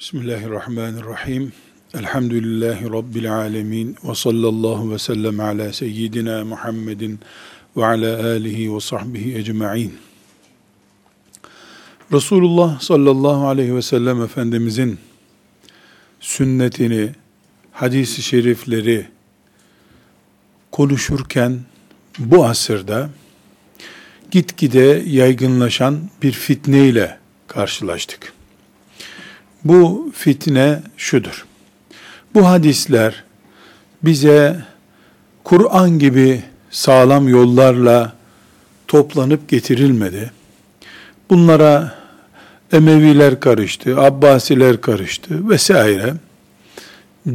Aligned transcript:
Bismillahirrahmanirrahim. 0.00 1.52
Elhamdülillahi 1.94 2.84
Rabbil 2.84 3.34
alemin. 3.34 3.96
Ve 4.04 4.14
sallallahu 4.14 4.92
ve 4.92 4.98
sellem 4.98 5.40
ala 5.40 5.72
seyyidina 5.72 6.44
Muhammedin 6.44 7.20
ve 7.76 7.86
ala 7.86 8.26
alihi 8.26 8.74
ve 8.74 8.80
sahbihi 8.80 9.36
ecma'in. 9.36 9.98
Resulullah 12.12 12.80
sallallahu 12.80 13.48
aleyhi 13.48 13.76
ve 13.76 13.82
sellem 13.82 14.22
Efendimizin 14.22 14.98
sünnetini, 16.20 17.10
hadisi 17.72 18.22
şerifleri 18.22 19.06
konuşurken 20.72 21.60
bu 22.18 22.44
asırda 22.44 23.10
gitgide 24.30 25.02
yaygınlaşan 25.06 26.10
bir 26.22 26.32
fitne 26.32 26.88
ile 26.88 27.18
karşılaştık. 27.46 28.39
Bu 29.64 30.12
fitne 30.14 30.82
şudur. 30.96 31.46
Bu 32.34 32.48
hadisler 32.48 33.24
bize 34.02 34.64
Kur'an 35.44 35.98
gibi 35.98 36.42
sağlam 36.70 37.28
yollarla 37.28 38.12
toplanıp 38.88 39.48
getirilmedi. 39.48 40.30
Bunlara 41.30 42.00
Emeviler 42.72 43.40
karıştı, 43.40 44.00
Abbasiler 44.00 44.80
karıştı 44.80 45.48
vesaire 45.48 46.14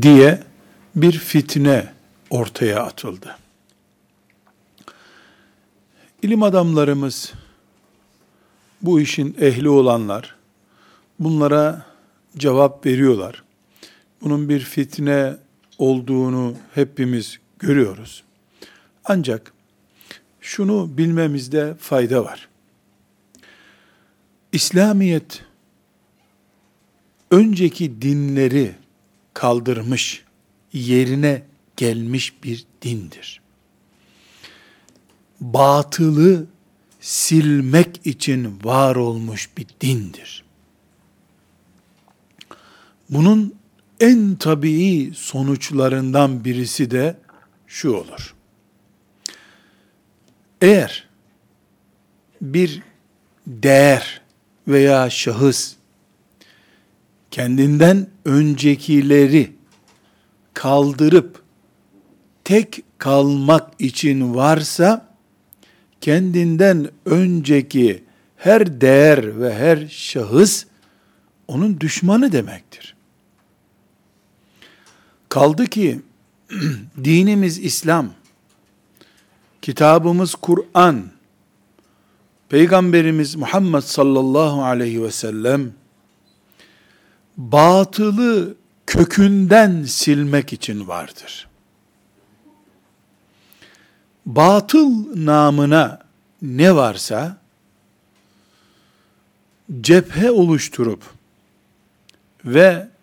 diye 0.01 0.43
bir 0.95 1.11
fitne 1.11 1.93
ortaya 2.29 2.83
atıldı. 2.83 3.35
İlim 6.21 6.43
adamlarımız, 6.43 7.33
bu 8.81 8.99
işin 9.01 9.37
ehli 9.41 9.69
olanlar, 9.69 10.35
bunlara 11.19 11.85
cevap 12.37 12.85
veriyorlar. 12.85 13.43
Bunun 14.21 14.49
bir 14.49 14.59
fitne 14.59 15.37
olduğunu 15.77 16.55
hepimiz 16.73 17.39
görüyoruz. 17.59 18.23
Ancak 19.05 19.53
şunu 20.41 20.97
bilmemizde 20.97 21.75
fayda 21.79 22.23
var. 22.23 22.47
İslamiyet 24.51 25.43
önceki 27.31 28.01
dinleri 28.01 28.75
kaldırmış, 29.33 30.23
yerine 30.73 31.43
gelmiş 31.77 32.43
bir 32.43 32.65
dindir. 32.81 33.41
Batılı 35.41 36.45
silmek 37.01 38.05
için 38.05 38.59
var 38.63 38.95
olmuş 38.95 39.49
bir 39.57 39.67
dindir. 39.81 40.44
Bunun 43.09 43.55
en 43.99 44.35
tabii 44.35 45.11
sonuçlarından 45.15 46.45
birisi 46.45 46.91
de 46.91 47.17
şu 47.67 47.91
olur. 47.91 48.35
Eğer 50.61 51.07
bir 52.41 52.81
değer 53.47 54.21
veya 54.67 55.09
şahıs 55.09 55.75
kendinden 57.31 58.07
öncekileri 58.25 59.51
kaldırıp 60.53 61.43
tek 62.43 62.83
kalmak 62.97 63.71
için 63.79 64.35
varsa 64.35 65.15
kendinden 66.01 66.89
önceki 67.05 68.03
her 68.37 68.81
değer 68.81 69.41
ve 69.41 69.53
her 69.53 69.87
şahıs 69.87 70.65
onun 71.47 71.79
düşmanı 71.79 72.31
demektir. 72.31 72.94
Kaldı 75.35 75.65
ki 75.65 76.01
dinimiz 77.03 77.59
İslam, 77.59 78.09
kitabımız 79.61 80.35
Kur'an, 80.35 81.03
Peygamberimiz 82.49 83.35
Muhammed 83.35 83.81
sallallahu 83.81 84.63
aleyhi 84.63 85.03
ve 85.03 85.11
sellem 85.11 85.73
batılı 87.37 88.55
kökünden 88.85 89.83
silmek 89.83 90.53
için 90.53 90.87
vardır. 90.87 91.47
Batıl 94.25 94.91
namına 95.25 95.99
ne 96.41 96.75
varsa 96.75 97.37
cephe 99.81 100.31
oluşturup 100.31 101.03
ve 102.45 102.94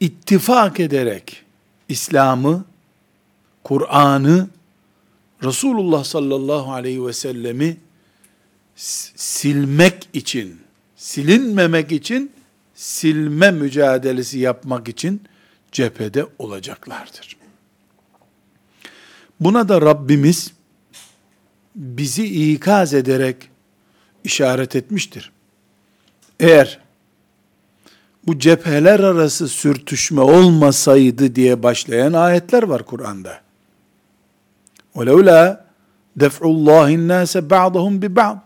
ittifak 0.00 0.80
ederek 0.80 1.44
İslam'ı, 1.88 2.64
Kur'an'ı, 3.64 4.48
Resulullah 5.42 6.04
sallallahu 6.04 6.72
aleyhi 6.72 7.06
ve 7.06 7.12
sellemi 7.12 7.76
silmek 8.76 10.08
için, 10.12 10.60
silinmemek 10.96 11.92
için, 11.92 12.32
silme 12.74 13.50
mücadelesi 13.50 14.38
yapmak 14.38 14.88
için 14.88 15.22
cephede 15.72 16.26
olacaklardır. 16.38 17.36
Buna 19.40 19.68
da 19.68 19.80
Rabbimiz 19.80 20.52
bizi 21.74 22.52
ikaz 22.52 22.94
ederek 22.94 23.36
işaret 24.24 24.76
etmiştir. 24.76 25.32
Eğer 26.40 26.83
bu 28.27 28.39
cepheler 28.39 28.99
arası 28.99 29.47
sürtüşme 29.47 30.21
olmasaydı 30.21 31.35
diye 31.35 31.63
başlayan 31.63 32.13
ayetler 32.13 32.63
var 32.63 32.85
Kur'an'da. 32.85 33.41
وَلَوْلَا 34.95 35.59
دَفْعُ 36.19 36.43
اللّٰهِ 36.45 36.93
النَّاسَ 36.95 37.49
بَعْضَهُمْ 37.49 38.01
بِبَعْضٍ 38.01 38.37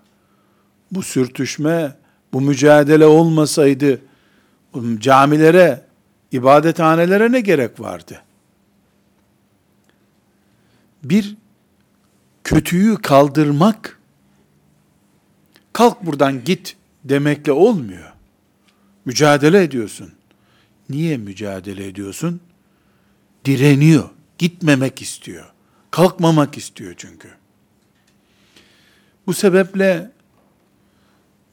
Bu 0.91 1.03
sürtüşme, 1.03 1.95
bu 2.33 2.41
mücadele 2.41 3.05
olmasaydı 3.05 4.01
camilere, 4.99 5.85
ibadethanelere 6.31 7.31
ne 7.31 7.41
gerek 7.41 7.79
vardı? 7.79 8.21
Bir 11.03 11.35
kötüyü 12.43 12.95
kaldırmak, 12.97 13.99
kalk 15.73 16.05
buradan 16.05 16.43
git 16.43 16.75
demekle 17.03 17.51
olmuyor. 17.51 18.13
Mücadele 19.08 19.62
ediyorsun. 19.62 20.12
Niye 20.88 21.16
mücadele 21.16 21.86
ediyorsun? 21.86 22.40
Direniyor. 23.44 24.08
Gitmemek 24.38 25.02
istiyor. 25.02 25.52
Kalkmamak 25.90 26.56
istiyor 26.56 26.94
çünkü. 26.96 27.28
Bu 29.26 29.34
sebeple 29.34 30.10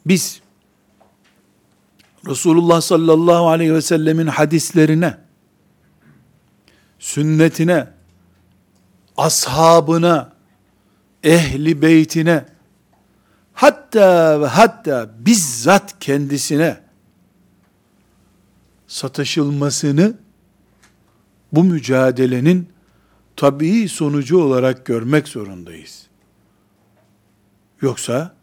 biz 0.06 0.42
Resulullah 2.28 2.82
sallallahu 2.82 3.50
aleyhi 3.50 3.74
ve 3.74 3.82
sellemin 3.82 4.28
hadislerine, 4.28 5.18
sünnetine, 7.00 7.88
ashabına, 9.18 10.34
ehli 11.24 11.82
beytine, 11.82 12.46
hatta 13.54 14.42
ve 14.42 14.48
hatta 14.48 15.10
bizzat 15.20 16.00
kendisine 16.00 16.85
sataşılmasını 18.88 20.18
bu 21.52 21.64
mücadelenin 21.64 22.70
tabii 23.36 23.90
sonucu 23.90 24.38
olarak 24.38 24.86
görmek 24.86 25.28
zorundayız. 25.28 26.08
Yoksa 27.82 28.36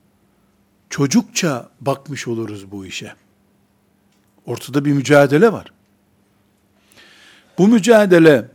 çocukça 0.90 1.70
bakmış 1.80 2.28
oluruz 2.28 2.70
bu 2.70 2.86
işe. 2.86 3.14
Ortada 4.46 4.84
bir 4.84 4.92
mücadele 4.92 5.52
var. 5.52 5.72
Bu 7.58 7.68
mücadele 7.68 8.50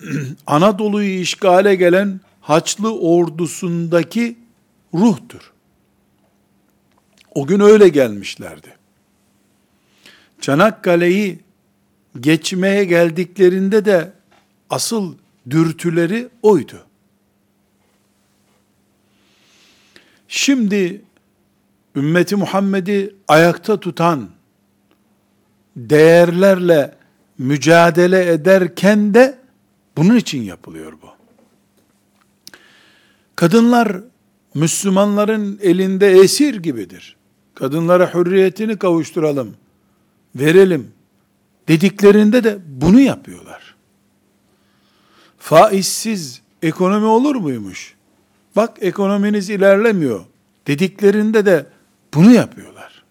Anadolu'yu 0.46 1.20
işgale 1.20 1.74
gelen 1.74 2.20
Haçlı 2.40 3.00
ordusundaki 3.00 4.38
ruhtur. 4.94 5.52
O 7.34 7.46
gün 7.46 7.60
öyle 7.60 7.88
gelmişlerdi. 7.88 8.81
Çanakkale'yi 10.42 11.40
geçmeye 12.20 12.84
geldiklerinde 12.84 13.84
de 13.84 14.12
asıl 14.70 15.14
dürtüleri 15.50 16.28
oydu. 16.42 16.86
Şimdi 20.28 21.02
ümmeti 21.96 22.36
Muhammed'i 22.36 23.14
ayakta 23.28 23.80
tutan 23.80 24.30
değerlerle 25.76 26.94
mücadele 27.38 28.32
ederken 28.32 29.14
de 29.14 29.38
bunun 29.96 30.16
için 30.16 30.42
yapılıyor 30.42 30.92
bu. 30.92 31.08
Kadınlar 33.36 34.00
Müslümanların 34.54 35.58
elinde 35.62 36.10
esir 36.10 36.54
gibidir. 36.54 37.16
Kadınlara 37.54 38.14
hürriyetini 38.14 38.78
kavuşturalım 38.78 39.56
verelim 40.36 40.92
dediklerinde 41.68 42.44
de 42.44 42.58
bunu 42.66 43.00
yapıyorlar. 43.00 43.74
Faizsiz 45.38 46.42
ekonomi 46.62 47.06
olur 47.06 47.36
muymuş? 47.36 47.94
Bak 48.56 48.76
ekonominiz 48.80 49.50
ilerlemiyor 49.50 50.24
dediklerinde 50.66 51.46
de 51.46 51.66
bunu 52.14 52.32
yapıyorlar. 52.32 53.02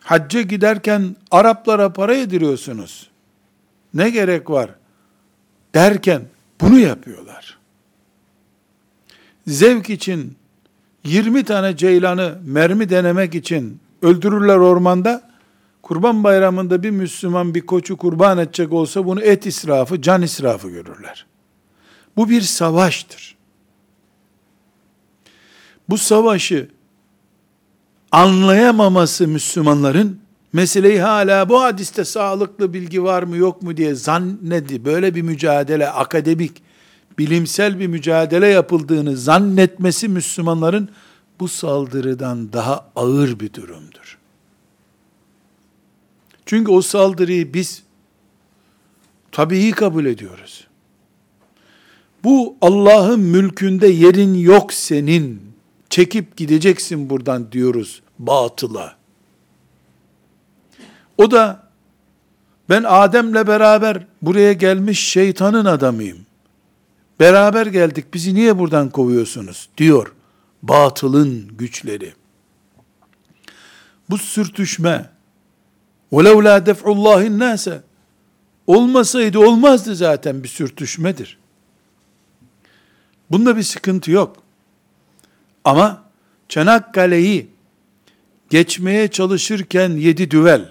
Hacca 0.00 0.42
giderken 0.42 1.16
Araplara 1.30 1.92
para 1.92 2.14
yediriyorsunuz. 2.14 3.10
Ne 3.94 4.10
gerek 4.10 4.50
var? 4.50 4.70
Derken 5.74 6.22
bunu 6.60 6.78
yapıyorlar. 6.78 7.58
Zevk 9.46 9.90
için 9.90 10.36
20 11.04 11.44
tane 11.44 11.76
ceylanı 11.76 12.38
mermi 12.44 12.90
denemek 12.90 13.34
için 13.34 13.80
öldürürler 14.02 14.56
ormanda. 14.56 15.28
Kurban 15.82 16.24
bayramında 16.24 16.82
bir 16.82 16.90
Müslüman 16.90 17.54
bir 17.54 17.66
koçu 17.66 17.96
kurban 17.96 18.38
edecek 18.38 18.72
olsa 18.72 19.06
bunu 19.06 19.22
et 19.22 19.46
israfı, 19.46 20.02
can 20.02 20.22
israfı 20.22 20.70
görürler. 20.70 21.26
Bu 22.16 22.28
bir 22.28 22.40
savaştır. 22.40 23.36
Bu 25.88 25.98
savaşı 25.98 26.68
anlayamaması 28.12 29.28
Müslümanların 29.28 30.20
meseleyi 30.52 31.00
hala 31.00 31.48
bu 31.48 31.62
hadiste 31.62 32.04
sağlıklı 32.04 32.72
bilgi 32.72 33.02
var 33.02 33.22
mı 33.22 33.36
yok 33.36 33.62
mu 33.62 33.76
diye 33.76 33.94
zannedi. 33.94 34.84
Böyle 34.84 35.14
bir 35.14 35.22
mücadele 35.22 35.90
akademik, 35.90 36.62
bilimsel 37.18 37.78
bir 37.78 37.86
mücadele 37.86 38.48
yapıldığını 38.48 39.16
zannetmesi 39.16 40.08
Müslümanların 40.08 40.88
bu 41.40 41.48
saldırıdan 41.48 42.52
daha 42.52 42.90
ağır 42.96 43.40
bir 43.40 43.52
durumdur. 43.52 44.18
Çünkü 46.46 46.72
o 46.72 46.82
saldırıyı 46.82 47.54
biz 47.54 47.82
tabii 49.32 49.70
kabul 49.70 50.06
ediyoruz. 50.06 50.66
Bu 52.24 52.56
Allah'ın 52.60 53.20
mülkünde 53.20 53.86
yerin 53.86 54.34
yok 54.34 54.72
senin. 54.72 55.48
Çekip 55.90 56.36
gideceksin 56.36 57.10
buradan 57.10 57.52
diyoruz 57.52 58.02
batıla. 58.18 58.96
O 61.18 61.30
da 61.30 61.68
ben 62.70 62.84
Adem'le 62.86 63.46
beraber 63.46 64.06
buraya 64.22 64.52
gelmiş 64.52 65.00
şeytanın 65.08 65.64
adamıyım. 65.64 66.18
Beraber 67.20 67.66
geldik 67.66 68.14
bizi 68.14 68.34
niye 68.34 68.58
buradan 68.58 68.90
kovuyorsunuz 68.90 69.68
diyor 69.78 70.12
batılın 70.63 71.47
güçleri. 71.57 72.13
Bu 74.09 74.17
sürtüşme 74.17 75.09
وَلَوْ 76.11 76.43
لَا 76.43 76.71
دَفْعُ 76.71 76.83
اللّٰهِ 76.83 77.27
النَّاسَ 77.27 77.79
olmasaydı 78.67 79.39
olmazdı 79.39 79.95
zaten 79.95 80.43
bir 80.43 80.47
sürtüşmedir. 80.47 81.37
Bunda 83.31 83.57
bir 83.57 83.63
sıkıntı 83.63 84.11
yok. 84.11 84.37
Ama 85.63 86.03
Çanakkale'yi 86.49 87.47
geçmeye 88.49 89.07
çalışırken 89.07 89.89
yedi 89.89 90.31
düvel, 90.31 90.69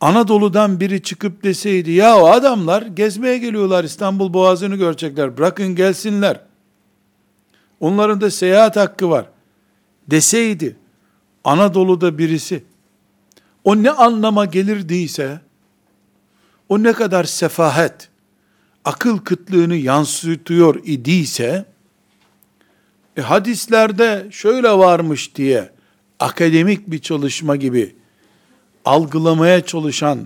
Anadolu'dan 0.00 0.80
biri 0.80 1.02
çıkıp 1.02 1.44
deseydi, 1.44 1.90
ya 1.90 2.18
o 2.18 2.26
adamlar 2.26 2.82
gezmeye 2.82 3.38
geliyorlar 3.38 3.84
İstanbul 3.84 4.32
Boğazı'nı 4.32 4.76
görecekler, 4.76 5.36
bırakın 5.36 5.74
gelsinler. 5.74 6.40
Onların 7.79 8.21
da 8.21 8.31
seyahat 8.31 8.75
hakkı 8.75 9.09
var. 9.09 9.25
Deseydi, 10.07 10.75
Anadolu'da 11.43 12.17
birisi, 12.17 12.63
o 13.63 13.83
ne 13.83 13.91
anlama 13.91 14.45
gelirdiyse, 14.45 15.41
o 16.69 16.83
ne 16.83 16.93
kadar 16.93 17.23
sefahet, 17.23 18.09
akıl 18.85 19.17
kıtlığını 19.17 19.75
yansıtıyor 19.75 20.81
idiyse, 20.83 21.65
e, 23.17 23.21
hadislerde 23.21 24.27
şöyle 24.31 24.69
varmış 24.69 25.35
diye, 25.35 25.69
akademik 26.19 26.91
bir 26.91 26.99
çalışma 26.99 27.55
gibi, 27.55 27.95
algılamaya 28.85 29.65
çalışan, 29.65 30.19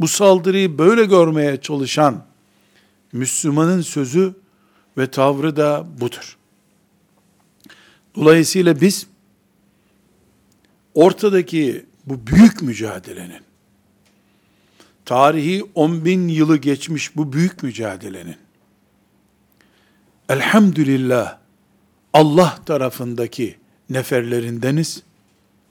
bu 0.00 0.08
saldırıyı 0.08 0.78
böyle 0.78 1.04
görmeye 1.04 1.60
çalışan, 1.60 2.24
Müslümanın 3.12 3.80
sözü 3.80 4.34
ve 4.98 5.10
tavrı 5.10 5.56
da 5.56 5.86
budur. 6.00 6.39
Dolayısıyla 8.20 8.80
biz 8.80 9.06
ortadaki 10.94 11.86
bu 12.06 12.26
büyük 12.26 12.62
mücadelenin 12.62 13.40
tarihi 15.04 15.64
10 15.74 16.04
bin 16.04 16.28
yılı 16.28 16.56
geçmiş 16.56 17.16
bu 17.16 17.32
büyük 17.32 17.62
mücadelenin 17.62 18.36
elhamdülillah 20.28 21.38
Allah 22.12 22.58
tarafındaki 22.66 23.58
neferlerindeniz. 23.90 25.02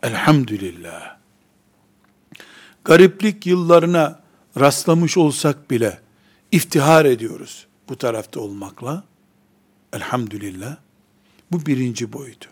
Elhamdülillah. 0.03 1.17
Gariplik 2.83 3.45
yıllarına 3.45 4.19
rastlamış 4.59 5.17
olsak 5.17 5.71
bile 5.71 5.99
iftihar 6.51 7.05
ediyoruz 7.05 7.67
bu 7.89 7.97
tarafta 7.97 8.39
olmakla. 8.39 9.03
Elhamdülillah. 9.93 10.77
Bu 11.51 11.65
birinci 11.65 12.13
boyutu. 12.13 12.49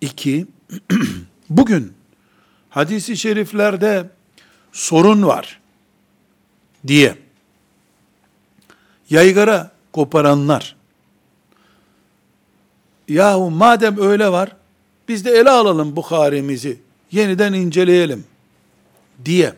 İki, 0.00 0.46
bugün 1.50 1.92
hadisi 2.70 3.16
şeriflerde 3.16 4.10
sorun 4.72 5.22
var 5.22 5.60
diye 6.86 7.18
yaygara 9.10 9.70
koparanlar, 9.92 10.76
yahu 13.08 13.50
madem 13.50 13.98
öyle 13.98 14.28
var, 14.28 14.56
biz 15.08 15.24
de 15.24 15.30
ele 15.30 15.50
alalım 15.50 15.96
Bukhari'mizi, 15.96 16.78
yeniden 17.12 17.52
inceleyelim 17.52 18.24
diye 19.24 19.54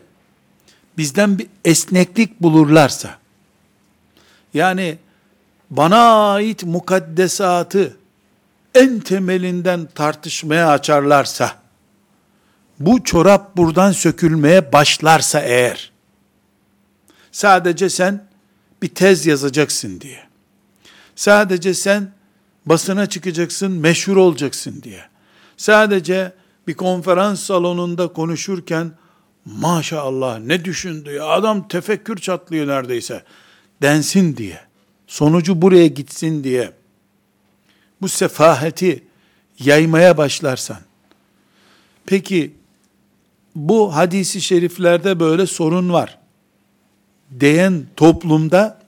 bizden 0.97 1.39
bir 1.39 1.47
esneklik 1.65 2.41
bulurlarsa, 2.41 3.19
yani 4.53 4.97
bana 5.69 6.31
ait 6.31 6.63
mukaddesatı 6.63 7.97
en 8.75 8.99
temelinden 8.99 9.87
tartışmaya 9.95 10.69
açarlarsa, 10.69 11.55
bu 12.79 13.03
çorap 13.03 13.57
buradan 13.57 13.91
sökülmeye 13.91 14.73
başlarsa 14.73 15.39
eğer, 15.39 15.91
sadece 17.31 17.89
sen 17.89 18.27
bir 18.81 18.87
tez 18.87 19.25
yazacaksın 19.25 20.01
diye, 20.01 20.19
sadece 21.15 21.73
sen 21.73 22.11
basına 22.65 23.05
çıkacaksın, 23.05 23.71
meşhur 23.71 24.17
olacaksın 24.17 24.81
diye, 24.83 25.01
sadece 25.57 26.33
bir 26.67 26.73
konferans 26.73 27.39
salonunda 27.39 28.07
konuşurken, 28.07 28.91
maşallah 29.45 30.39
ne 30.39 30.65
düşündü 30.65 31.11
ya, 31.11 31.25
adam 31.25 31.67
tefekkür 31.67 32.17
çatlıyor 32.17 32.67
neredeyse, 32.67 33.23
densin 33.81 34.37
diye, 34.37 34.59
sonucu 35.07 35.61
buraya 35.61 35.87
gitsin 35.87 36.43
diye, 36.43 36.71
bu 38.01 38.09
sefaheti 38.09 39.03
yaymaya 39.59 40.17
başlarsan, 40.17 40.79
peki 42.05 42.53
bu 43.55 43.95
hadisi 43.95 44.41
şeriflerde 44.41 45.19
böyle 45.19 45.45
sorun 45.45 45.93
var 45.93 46.17
diyen 47.39 47.85
toplumda 47.95 48.79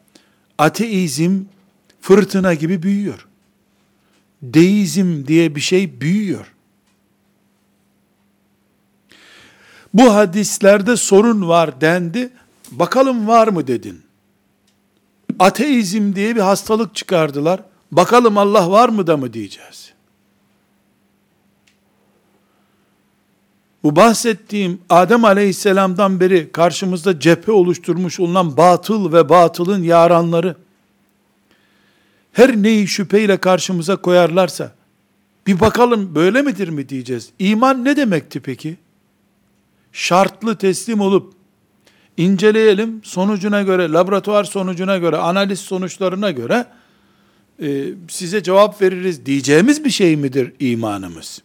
ateizm 0.58 1.42
fırtına 2.02 2.54
gibi 2.54 2.84
büyüyor. 2.84 3.28
Deizm 4.42 5.28
diye 5.28 5.56
bir 5.56 5.62
şey 5.62 6.02
büyüyor. 6.02 6.54
Bu 9.94 10.16
hadislerde 10.16 10.98
sorun 10.98 11.48
var 11.48 11.82
dendi. 11.82 12.30
Bakalım 12.72 13.28
var 13.28 13.48
mı 13.48 13.68
dedin. 13.68 14.02
Ateizm 15.40 16.16
diye 16.16 16.36
bir 16.36 16.42
hastalık 16.42 16.96
çıkardılar. 16.96 17.64
Bakalım 17.92 18.38
Allah 18.38 18.72
var 18.72 18.90
mı 18.90 19.08
da 19.08 19.18
mı 19.18 19.34
diyeceğiz. 19.34 19.94
Bu 23.84 23.96
bahsettiğim 23.96 24.82
Adem 24.90 25.26
aleyhisselamdan 25.26 26.20
beri 26.20 26.52
karşımızda 26.52 27.20
cephe 27.20 27.52
oluşturmuş 27.52 28.20
olunan 28.20 28.58
batıl 28.58 29.14
ve 29.14 29.30
batılın 29.30 29.84
yaranları, 29.84 30.56
her 32.34 32.56
neyi 32.56 32.88
şüpheyle 32.88 33.38
karşımıza 33.38 33.96
koyarlarsa, 33.96 34.72
bir 35.48 35.60
bakalım 35.60 36.16
böyle 36.16 36.42
midir 36.42 36.68
mi 36.68 36.90
diyeceğiz. 36.90 37.30
İman 37.40 37.86
ne 37.86 37.98
demekti 37.98 38.40
peki? 38.40 38.78
Şartlı 39.92 40.58
teslim 40.58 41.02
olup, 41.02 41.34
inceleyelim, 42.18 43.02
sonucuna 43.04 43.62
göre, 43.62 43.92
laboratuvar 43.92 44.44
sonucuna 44.44 44.98
göre, 44.98 45.18
analiz 45.18 45.60
sonuçlarına 45.60 46.32
göre, 46.32 46.66
e, 47.62 47.86
size 48.08 48.44
cevap 48.44 48.82
veririz 48.82 49.26
diyeceğimiz 49.26 49.86
bir 49.86 49.90
şey 49.90 50.16
midir 50.16 50.54
imanımız? 50.60 51.42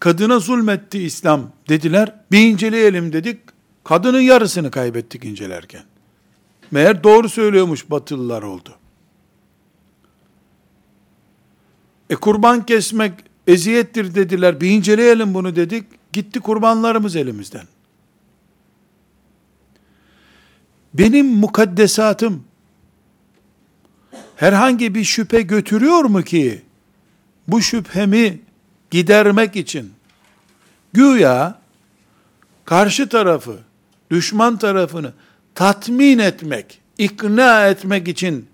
Kadına 0.00 0.38
zulmetti 0.38 0.98
İslam 0.98 1.52
dediler. 1.68 2.14
Bir 2.32 2.50
inceleyelim 2.50 3.12
dedik. 3.12 3.40
Kadının 3.84 4.20
yarısını 4.20 4.70
kaybettik 4.70 5.24
incelerken. 5.24 5.82
Meğer 6.70 7.04
doğru 7.04 7.28
söylüyormuş 7.28 7.90
batılılar 7.90 8.42
oldu. 8.42 8.76
E 12.10 12.16
kurban 12.16 12.66
kesmek 12.66 13.12
eziyettir 13.46 14.14
dediler. 14.14 14.60
Bir 14.60 14.70
inceleyelim 14.70 15.34
bunu 15.34 15.56
dedik. 15.56 15.84
Gitti 16.12 16.40
kurbanlarımız 16.40 17.16
elimizden. 17.16 17.66
Benim 20.94 21.26
mukaddesatım 21.26 22.44
herhangi 24.40 24.94
bir 24.94 25.04
şüphe 25.04 25.42
götürüyor 25.42 26.04
mu 26.04 26.22
ki 26.22 26.62
bu 27.48 27.62
şüphemi 27.62 28.40
gidermek 28.90 29.56
için 29.56 29.92
güya 30.92 31.58
karşı 32.64 33.08
tarafı, 33.08 33.58
düşman 34.10 34.58
tarafını 34.58 35.12
tatmin 35.54 36.18
etmek, 36.18 36.80
ikna 36.98 37.66
etmek 37.66 38.08
için 38.08 38.48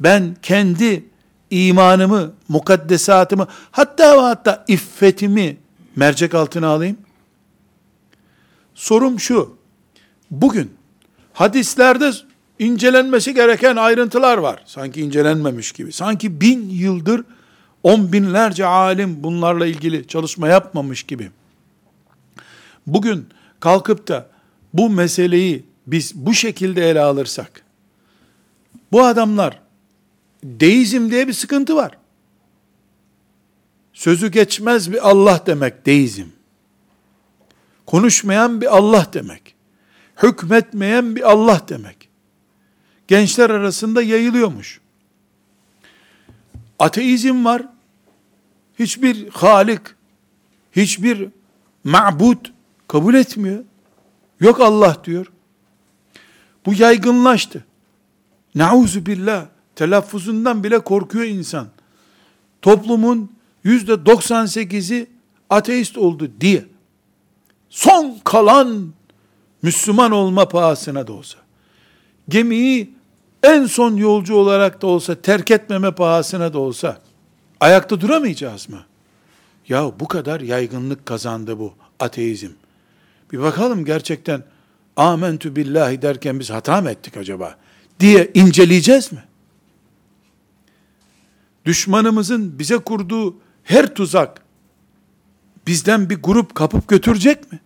ben 0.00 0.36
kendi 0.42 1.04
imanımı, 1.50 2.32
mukaddesatımı, 2.48 3.48
hatta 3.70 4.16
ve 4.16 4.20
hatta 4.20 4.64
iffetimi 4.68 5.56
mercek 5.96 6.34
altına 6.34 6.68
alayım? 6.68 6.98
Sorum 8.74 9.20
şu, 9.20 9.56
bugün 10.30 10.74
hadislerde 11.32 12.12
incelenmesi 12.58 13.34
gereken 13.34 13.76
ayrıntılar 13.76 14.38
var. 14.38 14.62
Sanki 14.66 15.00
incelenmemiş 15.00 15.72
gibi. 15.72 15.92
Sanki 15.92 16.40
bin 16.40 16.70
yıldır 16.70 17.24
on 17.82 18.12
binlerce 18.12 18.66
alim 18.66 19.22
bunlarla 19.22 19.66
ilgili 19.66 20.06
çalışma 20.06 20.48
yapmamış 20.48 21.02
gibi. 21.02 21.30
Bugün 22.86 23.28
kalkıp 23.60 24.08
da 24.08 24.28
bu 24.74 24.90
meseleyi 24.90 25.64
biz 25.86 26.14
bu 26.14 26.34
şekilde 26.34 26.90
ele 26.90 27.00
alırsak, 27.00 27.62
bu 28.92 29.04
adamlar 29.04 29.60
deizm 30.44 31.10
diye 31.10 31.28
bir 31.28 31.32
sıkıntı 31.32 31.76
var. 31.76 31.98
Sözü 33.92 34.30
geçmez 34.30 34.92
bir 34.92 35.08
Allah 35.08 35.42
demek 35.46 35.86
deizm. 35.86 36.26
Konuşmayan 37.86 38.60
bir 38.60 38.76
Allah 38.76 39.06
demek. 39.12 39.54
Hükmetmeyen 40.22 41.16
bir 41.16 41.30
Allah 41.30 41.60
demek. 41.68 42.07
Gençler 43.08 43.50
arasında 43.50 44.02
yayılıyormuş. 44.02 44.80
Ateizm 46.78 47.44
var. 47.44 47.62
Hiçbir 48.78 49.28
halik, 49.28 49.80
hiçbir 50.72 51.28
ma'bud 51.84 52.46
kabul 52.88 53.14
etmiyor. 53.14 53.64
Yok 54.40 54.60
Allah 54.60 54.96
diyor. 55.04 55.32
Bu 56.66 56.74
yaygınlaştı. 56.74 57.64
Nauzu 58.54 59.06
billah 59.06 59.46
telaffuzundan 59.76 60.64
bile 60.64 60.78
korkuyor 60.78 61.24
insan. 61.24 61.68
Toplumun 62.62 63.32
yüzde 63.64 63.92
98'i 63.92 65.06
ateist 65.50 65.98
oldu 65.98 66.30
diye. 66.40 66.64
Son 67.70 68.18
kalan 68.24 68.92
Müslüman 69.62 70.10
olma 70.10 70.48
pahasına 70.48 71.06
da 71.06 71.12
olsa. 71.12 71.38
Gemiyi 72.28 72.97
en 73.42 73.66
son 73.66 73.96
yolcu 73.96 74.34
olarak 74.34 74.82
da 74.82 74.86
olsa 74.86 75.14
terk 75.14 75.50
etmeme 75.50 75.90
pahasına 75.94 76.52
da 76.52 76.58
olsa 76.58 77.00
ayakta 77.60 78.00
duramayacağız 78.00 78.68
mı? 78.68 78.84
Ya 79.68 79.92
bu 80.00 80.08
kadar 80.08 80.40
yaygınlık 80.40 81.06
kazandı 81.06 81.58
bu 81.58 81.74
ateizm. 82.00 82.50
Bir 83.32 83.38
bakalım 83.38 83.84
gerçekten 83.84 84.42
amentü 84.96 85.56
billahi 85.56 86.02
derken 86.02 86.40
biz 86.40 86.50
hata 86.50 86.80
mı 86.80 86.90
ettik 86.90 87.16
acaba 87.16 87.56
diye 88.00 88.30
inceleyeceğiz 88.34 89.12
mi? 89.12 89.24
Düşmanımızın 91.64 92.58
bize 92.58 92.78
kurduğu 92.78 93.36
her 93.64 93.94
tuzak 93.94 94.42
bizden 95.66 96.10
bir 96.10 96.22
grup 96.22 96.54
kapıp 96.54 96.88
götürecek 96.88 97.52
mi? 97.52 97.60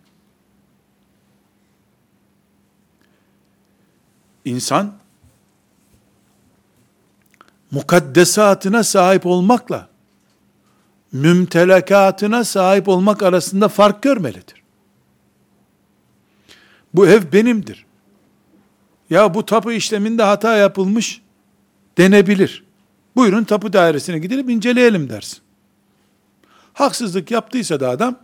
İnsan 4.45 5.02
mukaddesatına 7.73 8.83
sahip 8.83 9.25
olmakla 9.25 9.87
mümtelakatına 11.11 12.43
sahip 12.43 12.87
olmak 12.87 13.23
arasında 13.23 13.67
fark 13.67 14.01
görmelidir. 14.01 14.63
Bu 16.93 17.07
ev 17.07 17.21
benimdir. 17.33 17.85
Ya 19.09 19.33
bu 19.33 19.45
tapu 19.45 19.71
işleminde 19.71 20.23
hata 20.23 20.57
yapılmış 20.57 21.21
denebilir. 21.97 22.63
Buyurun 23.15 23.43
tapu 23.43 23.73
dairesine 23.73 24.19
gidelim 24.19 24.49
inceleyelim 24.49 25.09
dersin. 25.09 25.39
Haksızlık 26.73 27.31
yaptıysa 27.31 27.79
da 27.79 27.89
adam 27.89 28.19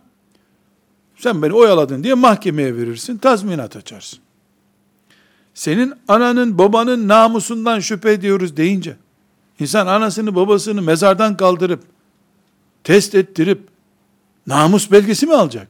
sen 1.16 1.42
beni 1.42 1.52
oyaladın 1.52 2.04
diye 2.04 2.14
mahkemeye 2.14 2.76
verirsin, 2.76 3.18
tazminat 3.18 3.76
açarsın. 3.76 4.18
Senin 5.54 5.94
ananın 6.08 6.58
babanın 6.58 7.08
namusundan 7.08 7.80
şüphe 7.80 8.12
ediyoruz 8.12 8.56
deyince 8.56 8.96
insan 9.60 9.86
anasını 9.86 10.34
babasını 10.34 10.82
mezardan 10.82 11.36
kaldırıp 11.36 11.84
test 12.84 13.14
ettirip 13.14 13.68
namus 14.46 14.90
belgesi 14.90 15.26
mi 15.26 15.34
alacak? 15.34 15.68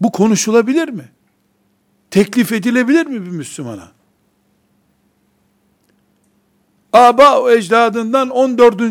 Bu 0.00 0.12
konuşulabilir 0.12 0.88
mi? 0.88 1.08
Teklif 2.10 2.52
edilebilir 2.52 3.06
mi 3.06 3.26
bir 3.26 3.30
Müslümana? 3.30 3.88
Aba 6.92 7.40
o 7.40 7.50
ecdadından 7.50 8.30
14. 8.30 8.82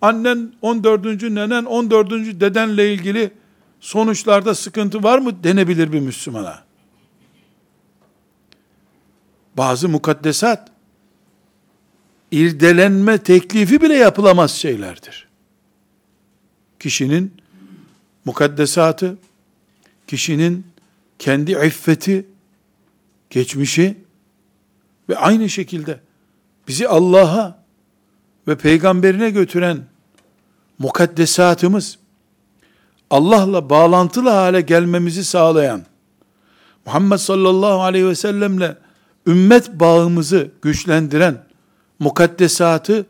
annen 0.00 0.52
14. 0.62 1.04
nenen 1.22 1.64
14. 1.64 2.10
dedenle 2.40 2.94
ilgili 2.94 3.32
sonuçlarda 3.80 4.54
sıkıntı 4.54 5.02
var 5.02 5.18
mı 5.18 5.44
denebilir 5.44 5.92
bir 5.92 6.00
Müslümana. 6.00 6.62
Bazı 9.56 9.88
mukaddesat 9.88 10.71
irdelenme 12.32 13.18
teklifi 13.18 13.80
bile 13.80 13.94
yapılamaz 13.94 14.50
şeylerdir. 14.50 15.28
Kişinin 16.80 17.34
mukaddesatı, 18.24 19.18
kişinin 20.06 20.66
kendi 21.18 21.52
iffeti, 21.52 22.26
geçmişi 23.30 23.96
ve 25.08 25.16
aynı 25.16 25.48
şekilde 25.48 26.00
bizi 26.68 26.88
Allah'a 26.88 27.62
ve 28.48 28.56
peygamberine 28.56 29.30
götüren 29.30 29.84
mukaddesatımız, 30.78 31.98
Allah'la 33.10 33.70
bağlantılı 33.70 34.30
hale 34.30 34.60
gelmemizi 34.60 35.24
sağlayan, 35.24 35.82
Muhammed 36.86 37.16
sallallahu 37.16 37.82
aleyhi 37.82 38.06
ve 38.06 38.14
sellemle 38.14 38.76
ümmet 39.26 39.80
bağımızı 39.80 40.50
güçlendiren 40.62 41.51
mukaddesatı 42.02 43.06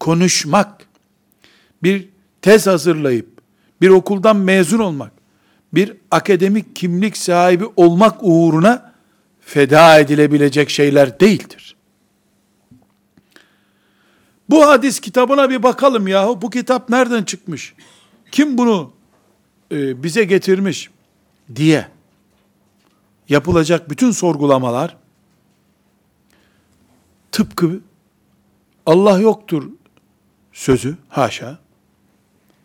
konuşmak, 0.00 0.86
bir 1.82 2.08
tez 2.42 2.66
hazırlayıp, 2.66 3.28
bir 3.80 3.88
okuldan 3.88 4.36
mezun 4.36 4.78
olmak, 4.78 5.12
bir 5.72 5.96
akademik 6.10 6.76
kimlik 6.76 7.16
sahibi 7.16 7.64
olmak 7.76 8.16
uğruna 8.20 8.92
feda 9.40 9.98
edilebilecek 9.98 10.70
şeyler 10.70 11.20
değildir. 11.20 11.76
Bu 14.50 14.66
hadis 14.66 15.00
kitabına 15.00 15.50
bir 15.50 15.62
bakalım 15.62 16.08
yahu. 16.08 16.42
Bu 16.42 16.50
kitap 16.50 16.88
nereden 16.88 17.22
çıkmış? 17.22 17.74
Kim 18.32 18.58
bunu 18.58 18.92
e, 19.72 20.02
bize 20.02 20.24
getirmiş 20.24 20.90
diye 21.56 21.88
yapılacak 23.28 23.90
bütün 23.90 24.10
sorgulamalar 24.10 24.96
tıpkı 27.32 27.80
Allah 28.86 29.18
yoktur 29.18 29.70
sözü 30.52 30.96
haşa 31.08 31.58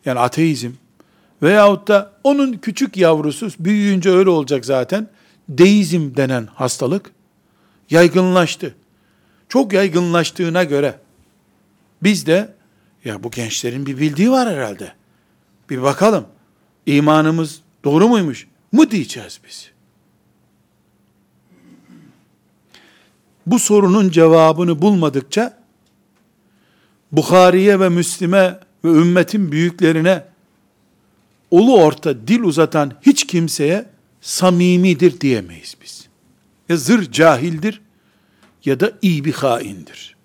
yani 0.06 0.20
ateizm 0.20 0.72
veyahut 1.42 1.88
da 1.88 2.12
onun 2.24 2.54
küçük 2.54 2.98
yavrusu 2.98 3.50
büyüyünce 3.60 4.10
öyle 4.10 4.30
olacak 4.30 4.66
zaten 4.66 5.10
deizm 5.50 6.16
denen 6.16 6.48
hastalık 6.56 7.12
yaygınlaştı. 7.90 8.76
Çok 9.50 9.74
yaygınlaştığına 9.74 10.64
göre 10.64 11.00
biz 12.04 12.26
de 12.26 12.54
ya 13.06 13.24
bu 13.24 13.32
gençlerin 13.32 13.86
bir 13.86 13.98
bildiği 13.98 14.32
var 14.32 14.50
herhalde. 14.50 14.94
Bir 15.70 15.82
bakalım 15.82 16.26
imanımız 16.86 17.62
doğru 17.84 18.08
muymuş 18.08 18.48
mu 18.72 18.92
diyeceğiz 18.92 19.40
biz. 19.48 19.72
Bu 23.46 23.60
sorunun 23.60 24.10
cevabını 24.10 24.82
bulmadıkça 24.82 25.57
Bukhari'ye 27.12 27.80
ve 27.80 27.90
Müslim'e 27.90 28.60
ve 28.86 28.90
ümmetin 28.90 29.52
büyüklerine 29.52 30.26
ulu 31.52 31.82
orta 31.82 32.28
dil 32.28 32.42
uzatan 32.42 32.92
hiç 33.02 33.28
kimseye 33.28 33.90
samimidir 34.22 35.22
diyemeyiz 35.22 35.78
biz. 35.82 36.08
Ya 36.70 36.78
zır 36.78 37.12
cahildir 37.12 37.82
ya 38.66 38.80
da 38.80 38.92
iyi 39.02 39.26
bir 39.26 39.34
haindir. 39.34 40.18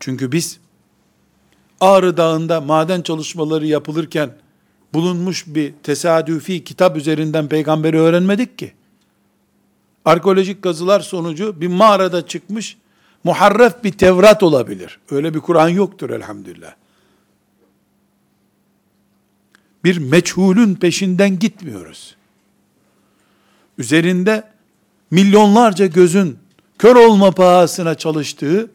Çünkü 0.00 0.32
biz 0.32 0.58
Ağrı 1.80 2.16
Dağı'nda 2.16 2.60
maden 2.60 3.02
çalışmaları 3.02 3.66
yapılırken 3.66 4.36
bulunmuş 4.92 5.44
bir 5.46 5.72
tesadüfi 5.82 6.64
kitap 6.64 6.96
üzerinden 6.96 7.48
peygamberi 7.48 7.98
öğrenmedik 7.98 8.58
ki. 8.58 8.72
Arkeolojik 10.04 10.62
kazılar 10.62 11.00
sonucu 11.00 11.60
bir 11.60 11.66
mağarada 11.66 12.26
çıkmış 12.26 12.76
muharref 13.24 13.84
bir 13.84 13.92
Tevrat 13.92 14.42
olabilir. 14.42 14.98
Öyle 15.10 15.34
bir 15.34 15.40
Kur'an 15.40 15.68
yoktur 15.68 16.10
elhamdülillah. 16.10 16.74
Bir 19.84 19.98
meçhulün 19.98 20.74
peşinden 20.74 21.38
gitmiyoruz. 21.38 22.16
Üzerinde 23.78 24.48
milyonlarca 25.10 25.86
gözün 25.86 26.38
kör 26.78 26.96
olma 26.96 27.30
pahasına 27.30 27.94
çalıştığı 27.94 28.70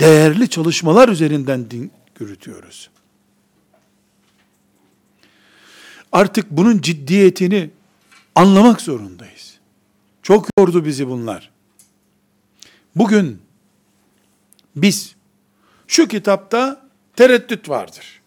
değerli 0.00 0.48
çalışmalar 0.48 1.08
üzerinden 1.08 1.70
din 1.70 1.92
yürütüyoruz. 2.20 2.90
Artık 6.12 6.50
bunun 6.50 6.80
ciddiyetini 6.80 7.70
anlamak 8.34 8.80
zorundayız. 8.80 9.58
Çok 10.22 10.46
yordu 10.58 10.84
bizi 10.84 11.08
bunlar. 11.08 11.50
Bugün 12.96 13.38
biz 14.76 15.14
şu 15.86 16.08
kitapta 16.08 16.88
tereddüt 17.16 17.68
vardır 17.68 18.20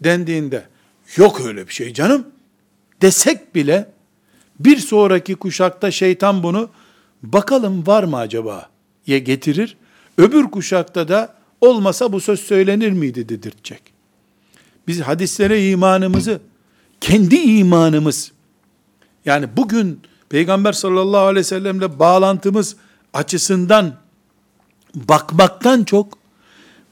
dendiğinde 0.00 0.68
yok 1.16 1.40
öyle 1.40 1.68
bir 1.68 1.72
şey 1.72 1.94
canım 1.94 2.26
desek 3.02 3.54
bile 3.54 3.92
bir 4.60 4.76
sonraki 4.76 5.34
kuşakta 5.34 5.90
şeytan 5.90 6.42
bunu 6.42 6.70
bakalım 7.22 7.86
var 7.86 8.04
mı 8.04 8.16
acaba 8.16 8.70
ye 9.06 9.18
getirir. 9.18 9.76
Öbür 10.18 10.44
kuşakta 10.44 11.08
da 11.08 11.34
olmasa 11.60 12.12
bu 12.12 12.20
söz 12.20 12.40
söylenir 12.40 12.90
miydi 12.90 13.28
dedirtecek. 13.28 13.82
Biz 14.86 15.00
hadislere 15.00 15.68
imanımızı 15.68 16.40
kendi 17.00 17.36
imanımız 17.36 18.32
yani 19.24 19.48
bugün 19.56 20.00
Peygamber 20.28 20.72
sallallahu 20.72 21.20
aleyhi 21.20 21.38
ve 21.38 21.44
sellemle 21.44 21.98
bağlantımız 21.98 22.76
açısından 23.14 23.96
bakmaktan 24.94 25.84
çok 25.84 26.18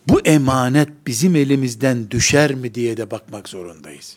bu 0.09 0.21
emanet 0.21 0.89
bizim 1.07 1.37
elimizden 1.37 2.11
düşer 2.11 2.55
mi 2.55 2.75
diye 2.75 2.97
de 2.97 3.11
bakmak 3.11 3.49
zorundayız. 3.49 4.17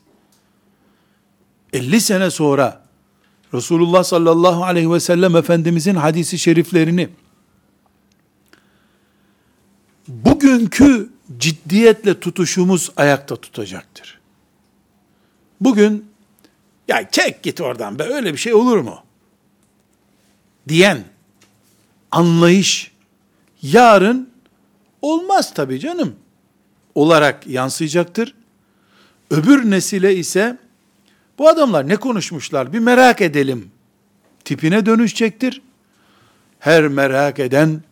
50 1.73 2.01
sene 2.01 2.31
sonra 2.31 2.81
Resulullah 3.53 4.03
sallallahu 4.03 4.63
aleyhi 4.63 4.91
ve 4.91 4.99
sellem 4.99 5.35
Efendimizin 5.35 5.95
hadisi 5.95 6.39
şeriflerini 6.39 7.09
bugünkü 10.07 11.09
ciddiyetle 11.37 12.19
tutuşumuz 12.19 12.91
ayakta 12.95 13.35
tutacaktır. 13.35 14.19
Bugün 15.61 16.11
ya 16.87 17.09
çek 17.11 17.43
git 17.43 17.61
oradan 17.61 17.99
be 17.99 18.03
öyle 18.03 18.33
bir 18.33 18.37
şey 18.37 18.53
olur 18.53 18.77
mu? 18.77 19.03
Diyen 20.67 21.03
anlayış 22.11 22.91
yarın 23.61 24.29
olmaz 25.01 25.53
tabi 25.53 25.79
canım 25.79 26.15
olarak 26.95 27.47
yansıyacaktır. 27.47 28.35
Öbür 29.29 29.71
nesile 29.71 30.15
ise 30.15 30.57
bu 31.37 31.49
adamlar 31.49 31.87
ne 31.87 31.95
konuşmuşlar 31.95 32.73
bir 32.73 32.79
merak 32.79 33.21
edelim 33.21 33.71
tipine 34.45 34.85
dönüşecektir. 34.85 35.61
Her 36.59 36.87
merak 36.87 37.39
eden 37.39 37.83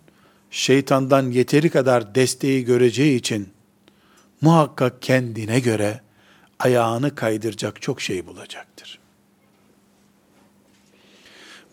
şeytandan 0.52 1.32
yeteri 1.32 1.70
kadar 1.70 2.16
desteği 2.16 2.66
göreceği 2.66 3.20
için 3.20 3.50
muhakkak 4.42 5.02
kendine 5.02 5.60
göre 5.60 6.02
ayağını 6.60 7.16
kaydıracak 7.16 7.82
çok 7.82 8.02
şey 8.02 8.28
bulacaktır. 8.28 9.00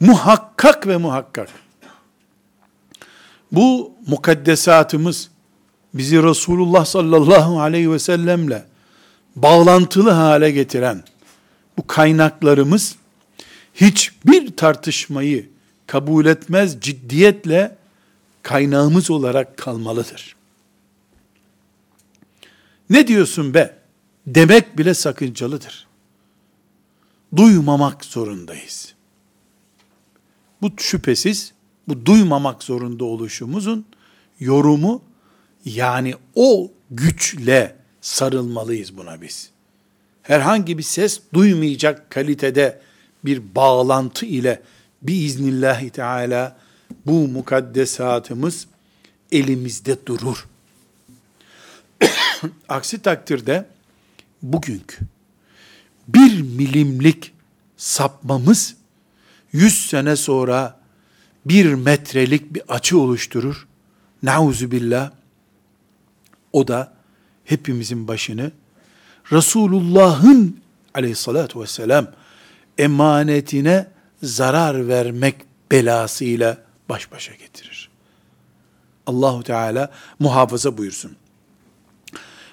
Muhakkak 0.00 0.86
ve 0.86 0.96
muhakkak 0.96 1.65
bu 3.52 3.92
mukaddesatımız 4.06 5.30
bizi 5.94 6.22
Resulullah 6.22 6.84
sallallahu 6.84 7.60
aleyhi 7.60 7.92
ve 7.92 7.98
sellemle 7.98 8.64
bağlantılı 9.36 10.10
hale 10.10 10.50
getiren 10.50 11.04
bu 11.76 11.86
kaynaklarımız 11.86 12.96
hiçbir 13.74 14.56
tartışmayı 14.56 15.50
kabul 15.86 16.26
etmez 16.26 16.80
ciddiyetle 16.80 17.76
kaynağımız 18.42 19.10
olarak 19.10 19.56
kalmalıdır. 19.56 20.36
Ne 22.90 23.06
diyorsun 23.06 23.54
be? 23.54 23.78
Demek 24.26 24.78
bile 24.78 24.94
sakıncalıdır. 24.94 25.86
Duymamak 27.36 28.04
zorundayız. 28.04 28.94
Bu 30.62 30.70
şüphesiz 30.76 31.52
bu 31.88 32.06
duymamak 32.06 32.62
zorunda 32.62 33.04
oluşumuzun 33.04 33.86
yorumu 34.40 35.02
yani 35.64 36.14
o 36.34 36.70
güçle 36.90 37.76
sarılmalıyız 38.00 38.96
buna 38.96 39.20
biz. 39.22 39.50
Herhangi 40.22 40.78
bir 40.78 40.82
ses 40.82 41.20
duymayacak 41.34 42.10
kalitede 42.10 42.80
bir 43.24 43.54
bağlantı 43.54 44.26
ile 44.26 44.62
biiznillahü 45.02 45.90
teala 45.90 46.56
bu 47.06 47.28
mukaddesatımız 47.28 48.66
elimizde 49.32 50.06
durur. 50.06 50.46
Aksi 52.68 53.02
takdirde 53.02 53.66
bugünkü 54.42 54.98
bir 56.08 56.40
milimlik 56.42 57.32
sapmamız 57.76 58.76
yüz 59.52 59.86
sene 59.86 60.16
sonra 60.16 60.75
bir 61.48 61.74
metrelik 61.74 62.54
bir 62.54 62.62
açı 62.68 62.98
oluşturur. 62.98 63.66
Nauzu 64.22 64.70
billah. 64.70 65.10
O 66.52 66.68
da 66.68 66.92
hepimizin 67.44 68.08
başını 68.08 68.52
Resulullah'ın 69.32 70.60
aleyhissalatü 70.94 71.60
vesselam 71.60 72.06
emanetine 72.78 73.86
zarar 74.22 74.88
vermek 74.88 75.34
belasıyla 75.70 76.58
baş 76.88 77.12
başa 77.12 77.34
getirir. 77.34 77.90
Allahu 79.06 79.42
Teala 79.42 79.90
muhafaza 80.18 80.78
buyursun. 80.78 81.16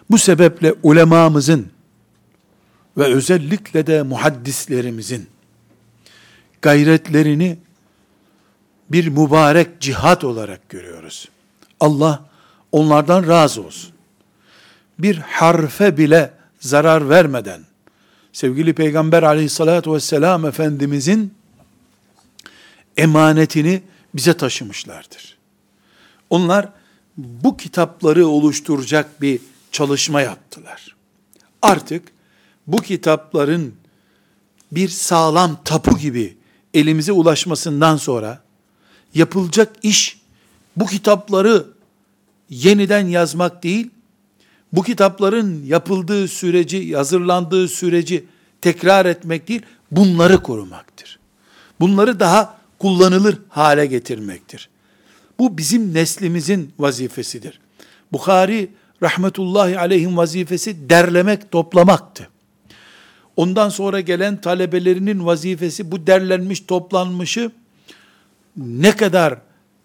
Bu 0.10 0.18
sebeple 0.18 0.74
ulemamızın 0.84 1.72
ve 2.98 3.04
özellikle 3.04 3.88
de 3.88 4.04
muhaddislerimizin 4.04 5.28
gayretlerini 6.62 7.58
bir 8.94 9.08
mübarek 9.08 9.82
cihat 9.82 10.24
olarak 10.24 10.70
görüyoruz. 10.70 11.30
Allah 11.80 12.26
onlardan 12.72 13.28
razı 13.28 13.64
olsun. 13.64 13.92
Bir 15.00 15.18
harfe 15.18 15.98
bile 15.98 16.34
zarar 16.60 17.10
vermeden, 17.10 17.62
sevgili 18.34 18.74
Peygamber 18.74 19.24
aleyhissalatü 19.24 19.94
vesselam 19.94 20.46
Efendimizin 20.46 21.34
emanetini 22.98 23.84
bize 24.14 24.38
taşımışlardır. 24.38 25.38
Onlar 26.30 26.70
bu 27.18 27.58
kitapları 27.58 28.28
oluşturacak 28.28 29.22
bir 29.22 29.40
çalışma 29.72 30.22
yaptılar. 30.22 30.96
Artık 31.62 32.04
bu 32.68 32.78
kitapların 32.78 33.76
bir 34.72 34.90
sağlam 34.90 35.58
tapu 35.66 35.98
gibi 35.98 36.38
elimize 36.74 37.12
ulaşmasından 37.12 37.98
sonra 37.98 38.44
yapılacak 39.14 39.76
iş 39.84 40.20
bu 40.78 40.86
kitapları 40.86 41.66
yeniden 42.50 43.08
yazmak 43.08 43.64
değil, 43.64 43.90
bu 44.74 44.84
kitapların 44.84 45.66
yapıldığı 45.66 46.28
süreci, 46.28 46.96
hazırlandığı 46.96 47.68
süreci 47.68 48.26
tekrar 48.62 49.06
etmek 49.06 49.48
değil, 49.48 49.62
bunları 49.92 50.44
korumaktır. 50.44 51.20
Bunları 51.80 52.20
daha 52.20 52.58
kullanılır 52.80 53.38
hale 53.50 53.86
getirmektir. 53.86 54.70
Bu 55.40 55.58
bizim 55.58 55.94
neslimizin 55.94 56.74
vazifesidir. 56.80 57.60
Bukhari 58.12 58.70
rahmetullahi 59.04 59.80
aleyhim 59.80 60.18
vazifesi 60.18 60.90
derlemek, 60.90 61.52
toplamaktı. 61.52 62.30
Ondan 63.36 63.70
sonra 63.70 64.00
gelen 64.00 64.42
talebelerinin 64.42 65.26
vazifesi 65.26 65.92
bu 65.92 66.08
derlenmiş, 66.08 66.60
toplanmışı 66.60 67.52
ne 68.58 68.96
kadar 68.96 69.38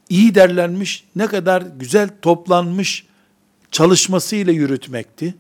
iyi 0.09 0.35
derlenmiş, 0.35 1.05
ne 1.17 1.27
kadar 1.27 1.63
güzel 1.63 2.09
toplanmış 2.23 3.07
çalışmasıyla 3.71 4.53
yürütmekti. 4.53 5.35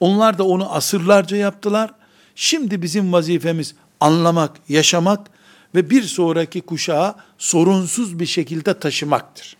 Onlar 0.00 0.38
da 0.38 0.44
onu 0.44 0.72
asırlarca 0.72 1.36
yaptılar. 1.36 1.90
Şimdi 2.34 2.82
bizim 2.82 3.12
vazifemiz 3.12 3.74
anlamak, 4.00 4.50
yaşamak 4.68 5.30
ve 5.74 5.90
bir 5.90 6.02
sonraki 6.02 6.60
kuşağa 6.60 7.16
sorunsuz 7.38 8.18
bir 8.18 8.26
şekilde 8.26 8.78
taşımaktır. 8.78 9.56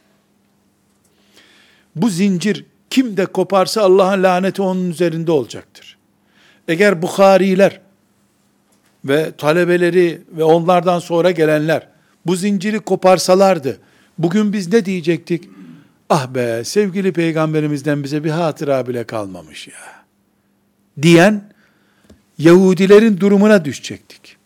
Bu 1.97 2.09
zincir 2.09 2.65
kim 2.91 3.17
de 3.17 3.27
koparsa 3.27 3.83
Allah'ın 3.83 4.23
laneti 4.23 4.63
onun 4.63 4.91
üzerinde 4.91 5.33
olacaktır. 5.33 5.99
Eğer 6.69 7.03
Bukhariler 7.03 7.81
ve 9.05 9.33
talebeleri 9.39 10.23
ve 10.33 10.45
onlardan 10.45 10.99
sonra 10.99 11.31
gelenler 11.31 11.94
bu 12.27 12.37
zinciri 12.37 12.81
koparsalardı, 12.81 13.81
bugün 14.19 14.53
biz 14.53 14.73
ne 14.73 14.85
diyecektik? 14.85 15.49
Ah 16.11 16.27
be 16.27 16.65
sevgili 16.65 17.13
peygamberimizden 17.13 18.05
bize 18.05 18.25
bir 18.25 18.31
hatıra 18.31 18.87
bile 18.87 19.05
kalmamış 19.05 19.69
ya. 19.69 20.05
Diyen 21.03 21.55
Yahudilerin 22.39 23.21
durumuna 23.21 23.65
düşecektik. 23.65 24.37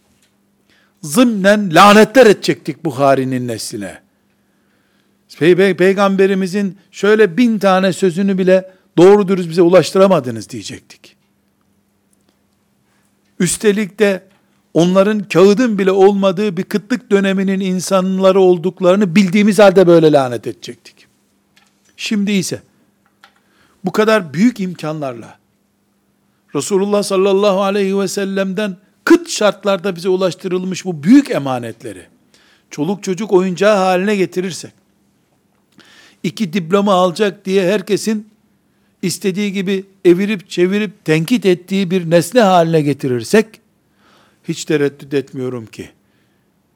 Zımnen 1.02 1.74
lanetler 1.74 2.26
edecektik 2.26 2.84
Bukhari'nin 2.84 3.48
nesline. 3.48 4.00
Pey 5.38 5.76
Peygamberimizin 5.76 6.78
şöyle 6.90 7.36
bin 7.36 7.58
tane 7.58 7.92
sözünü 7.92 8.38
bile 8.38 8.70
doğru 8.96 9.28
dürüst 9.28 9.48
bize 9.48 9.62
ulaştıramadınız 9.62 10.50
diyecektik. 10.50 11.16
Üstelik 13.40 13.98
de 13.98 14.22
onların 14.74 15.22
kağıdın 15.22 15.78
bile 15.78 15.90
olmadığı 15.90 16.56
bir 16.56 16.62
kıtlık 16.62 17.10
döneminin 17.10 17.60
insanları 17.60 18.40
olduklarını 18.40 19.14
bildiğimiz 19.16 19.58
halde 19.58 19.86
böyle 19.86 20.12
lanet 20.12 20.46
edecektik. 20.46 21.06
Şimdi 21.96 22.32
ise 22.32 22.62
bu 23.84 23.92
kadar 23.92 24.34
büyük 24.34 24.60
imkanlarla 24.60 25.38
Resulullah 26.54 27.02
sallallahu 27.02 27.62
aleyhi 27.62 27.98
ve 27.98 28.08
sellem'den 28.08 28.76
kıt 29.04 29.30
şartlarda 29.30 29.96
bize 29.96 30.08
ulaştırılmış 30.08 30.84
bu 30.84 31.02
büyük 31.02 31.30
emanetleri 31.30 32.06
çoluk 32.70 33.02
çocuk 33.02 33.32
oyuncağı 33.32 33.76
haline 33.76 34.16
getirirsek 34.16 34.72
iki 36.22 36.52
diploma 36.52 36.92
alacak 36.94 37.44
diye 37.44 37.72
herkesin 37.72 38.28
istediği 39.02 39.52
gibi 39.52 39.84
evirip 40.04 40.50
çevirip 40.50 41.04
tenkit 41.04 41.46
ettiği 41.46 41.90
bir 41.90 42.10
nesne 42.10 42.40
haline 42.40 42.80
getirirsek 42.80 43.46
hiç 44.48 44.64
tereddüt 44.64 45.14
etmiyorum 45.14 45.66
ki 45.66 45.90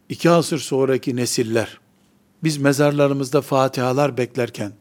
iki 0.09 0.31
asır 0.31 0.59
sonraki 0.59 1.17
nesiller 1.17 1.79
biz 2.45 2.57
mezarlarımızda 2.59 3.41
fatihalar 3.41 4.17
beklerken 4.17 4.73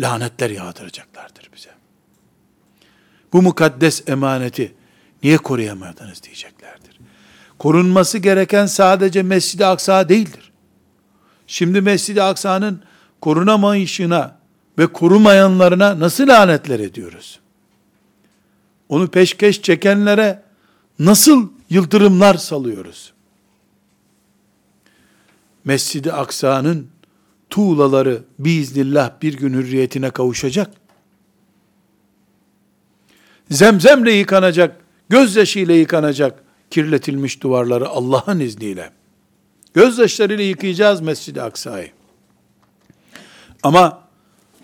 lanetler 0.00 0.50
yağdıracaklardır 0.50 1.50
bize. 1.56 1.70
Bu 3.32 3.42
mukaddes 3.42 4.08
emaneti 4.08 4.74
niye 5.22 5.36
koruyamadınız 5.36 6.22
diyeceklerdir. 6.22 7.00
Korunması 7.58 8.18
gereken 8.18 8.66
sadece 8.66 9.22
Mescid-i 9.22 9.66
Aksa 9.66 10.08
değildir. 10.08 10.52
Şimdi 11.46 11.80
Mescid-i 11.80 12.22
Aksa'nın 12.22 12.82
korunamayışına 13.20 14.38
ve 14.78 14.86
korumayanlarına 14.86 16.00
nasıl 16.00 16.28
lanetler 16.28 16.80
ediyoruz? 16.80 17.40
Onu 18.88 19.08
peşkeş 19.08 19.62
çekenlere 19.62 20.42
nasıl 20.98 21.48
yıldırımlar 21.70 22.34
salıyoruz? 22.34 23.12
Mescid-i 25.64 26.12
Aksa'nın 26.12 26.88
tuğlaları 27.50 28.22
biiznillah 28.38 29.10
bir 29.22 29.34
gün 29.34 29.54
hürriyetine 29.54 30.10
kavuşacak. 30.10 30.70
Zemzemle 33.50 34.12
yıkanacak, 34.12 34.80
gözyaşıyla 35.08 35.74
yıkanacak 35.74 36.44
kirletilmiş 36.70 37.42
duvarları 37.42 37.88
Allah'ın 37.88 38.40
izniyle. 38.40 38.90
Gözyaşlarıyla 39.74 40.44
yıkayacağız 40.44 41.00
Mescid-i 41.00 41.42
Aksa'yı. 41.42 41.90
Ama 43.62 44.06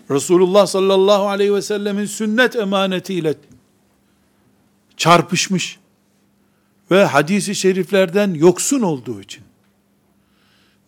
Resulullah 0.09 0.67
sallallahu 0.67 1.27
aleyhi 1.27 1.53
ve 1.53 1.61
sellemin 1.61 2.05
sünnet 2.05 2.55
emanetiyle 2.55 3.35
çarpışmış 4.97 5.79
ve 6.91 7.05
hadisi 7.05 7.55
şeriflerden 7.55 8.33
yoksun 8.33 8.81
olduğu 8.81 9.21
için 9.21 9.43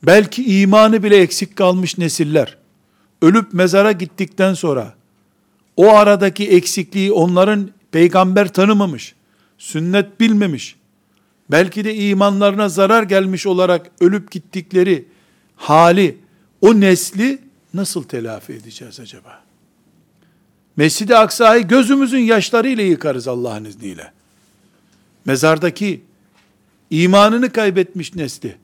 belki 0.04 0.62
imanı 0.62 1.04
bile 1.04 1.18
eksik 1.18 1.56
kalmış 1.56 1.98
nesiller 1.98 2.58
ölüp 3.22 3.54
mezara 3.54 3.92
gittikten 3.92 4.54
sonra 4.54 4.94
o 5.78 5.90
aradaki 5.90 6.50
eksikliği 6.50 7.12
onların 7.12 7.70
peygamber 7.92 8.54
tanımamış, 8.54 9.16
sünnet 9.58 10.20
bilmemiş, 10.20 10.76
belki 11.52 11.86
de 11.86 11.96
imanlarına 11.96 12.70
zarar 12.70 13.04
gelmiş 13.04 13.48
olarak 13.48 13.92
ölüp 14.02 14.32
gittikleri 14.32 15.06
hali, 15.56 16.18
o 16.62 16.80
nesli 16.80 17.40
nasıl 17.74 18.04
telafi 18.04 18.54
edeceğiz 18.54 19.00
acaba? 19.00 19.44
Mescid-i 20.78 21.16
Aksa'yı 21.16 21.68
gözümüzün 21.68 22.20
yaşlarıyla 22.20 22.84
yıkarız 22.84 23.28
Allah'ın 23.28 23.66
izniyle. 23.66 24.12
Mezardaki 25.26 26.04
imanını 26.90 27.52
kaybetmiş 27.52 28.16
nesli, 28.16 28.56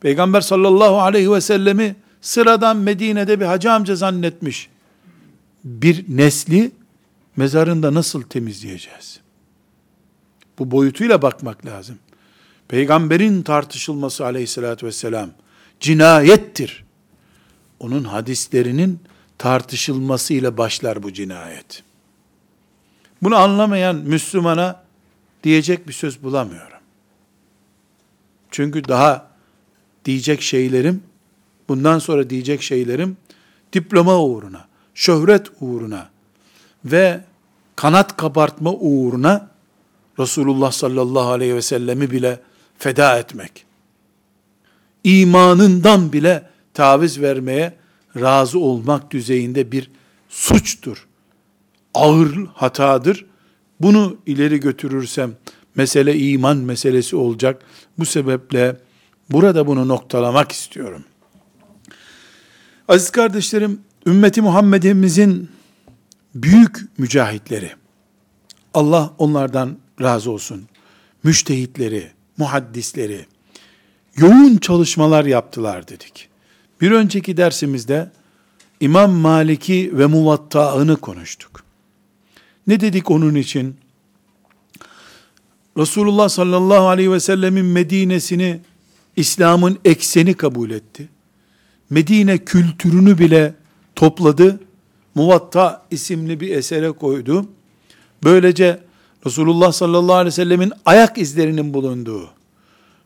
Peygamber 0.00 0.40
sallallahu 0.40 1.00
aleyhi 1.00 1.32
ve 1.32 1.40
sellemi 1.40 1.96
sıradan 2.20 2.76
Medine'de 2.76 3.40
bir 3.40 3.44
hacı 3.44 3.72
amca 3.72 3.96
zannetmiş 3.96 4.68
bir 5.64 6.04
nesli 6.08 6.72
mezarında 7.36 7.94
nasıl 7.94 8.22
temizleyeceğiz? 8.22 9.20
Bu 10.58 10.70
boyutuyla 10.70 11.22
bakmak 11.22 11.66
lazım. 11.66 11.98
Peygamberin 12.68 13.42
tartışılması 13.42 14.24
aleyhissalatü 14.24 14.86
vesselam 14.86 15.30
cinayettir. 15.80 16.84
Onun 17.80 18.04
hadislerinin 18.04 19.00
tartışılmasıyla 19.38 20.56
başlar 20.58 21.02
bu 21.02 21.12
cinayet. 21.12 21.82
Bunu 23.22 23.36
anlamayan 23.36 23.96
Müslümana 23.96 24.82
diyecek 25.42 25.88
bir 25.88 25.92
söz 25.92 26.22
bulamıyorum. 26.22 26.78
Çünkü 28.50 28.84
daha 28.84 29.30
diyecek 30.04 30.42
şeylerim, 30.42 31.02
bundan 31.68 31.98
sonra 31.98 32.30
diyecek 32.30 32.62
şeylerim, 32.62 33.16
diploma 33.72 34.22
uğruna, 34.22 34.68
şöhret 34.94 35.46
uğruna 35.60 36.10
ve 36.84 37.20
kanat 37.76 38.16
kabartma 38.16 38.72
uğruna 38.72 39.50
Resulullah 40.18 40.72
sallallahu 40.72 41.30
aleyhi 41.30 41.54
ve 41.54 41.62
sellemi 41.62 42.10
bile 42.10 42.40
feda 42.78 43.18
etmek. 43.18 43.64
imanından 45.04 46.12
bile 46.12 46.50
taviz 46.74 47.20
vermeye 47.20 47.74
razı 48.16 48.58
olmak 48.58 49.10
düzeyinde 49.10 49.72
bir 49.72 49.90
suçtur. 50.28 51.06
Ağır 51.94 52.46
hatadır. 52.54 53.26
Bunu 53.80 54.16
ileri 54.26 54.60
götürürsem 54.60 55.32
mesele 55.74 56.18
iman 56.18 56.56
meselesi 56.56 57.16
olacak. 57.16 57.62
Bu 57.98 58.04
sebeple 58.04 58.76
Burada 59.30 59.66
bunu 59.66 59.88
noktalamak 59.88 60.52
istiyorum. 60.52 61.04
Aziz 62.88 63.10
kardeşlerim, 63.10 63.80
ümmeti 64.06 64.42
Muhammed'imizin 64.42 65.50
büyük 66.34 66.98
mücahitleri, 66.98 67.72
Allah 68.74 69.14
onlardan 69.18 69.78
razı 70.00 70.30
olsun, 70.30 70.68
müştehitleri, 71.22 72.10
muhaddisleri, 72.36 73.26
yoğun 74.16 74.56
çalışmalar 74.56 75.24
yaptılar 75.24 75.88
dedik. 75.88 76.28
Bir 76.80 76.90
önceki 76.90 77.36
dersimizde 77.36 78.10
İmam 78.80 79.12
Maliki 79.12 79.98
ve 79.98 80.06
Muvatta'ını 80.06 80.96
konuştuk. 80.96 81.64
Ne 82.66 82.80
dedik 82.80 83.10
onun 83.10 83.34
için? 83.34 83.76
Resulullah 85.78 86.28
sallallahu 86.28 86.88
aleyhi 86.88 87.12
ve 87.12 87.20
sellemin 87.20 87.64
Medine'sini 87.64 88.60
İslam'ın 89.16 89.78
ekseni 89.84 90.34
kabul 90.34 90.70
etti. 90.70 91.08
Medine 91.90 92.38
kültürünü 92.38 93.18
bile 93.18 93.54
topladı. 93.96 94.60
Muvatta 95.14 95.86
isimli 95.90 96.40
bir 96.40 96.56
esere 96.56 96.90
koydu. 96.90 97.46
Böylece 98.24 98.80
Resulullah 99.26 99.72
sallallahu 99.72 100.16
aleyhi 100.16 100.26
ve 100.26 100.30
sellemin 100.30 100.72
ayak 100.86 101.18
izlerinin 101.18 101.74
bulunduğu, 101.74 102.30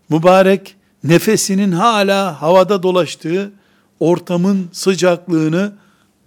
mübarek 0.09 0.77
nefesinin 1.05 1.73
hala 1.73 2.43
havada 2.43 2.83
dolaştığı 2.83 3.53
ortamın 4.01 4.69
sıcaklığını 4.73 5.73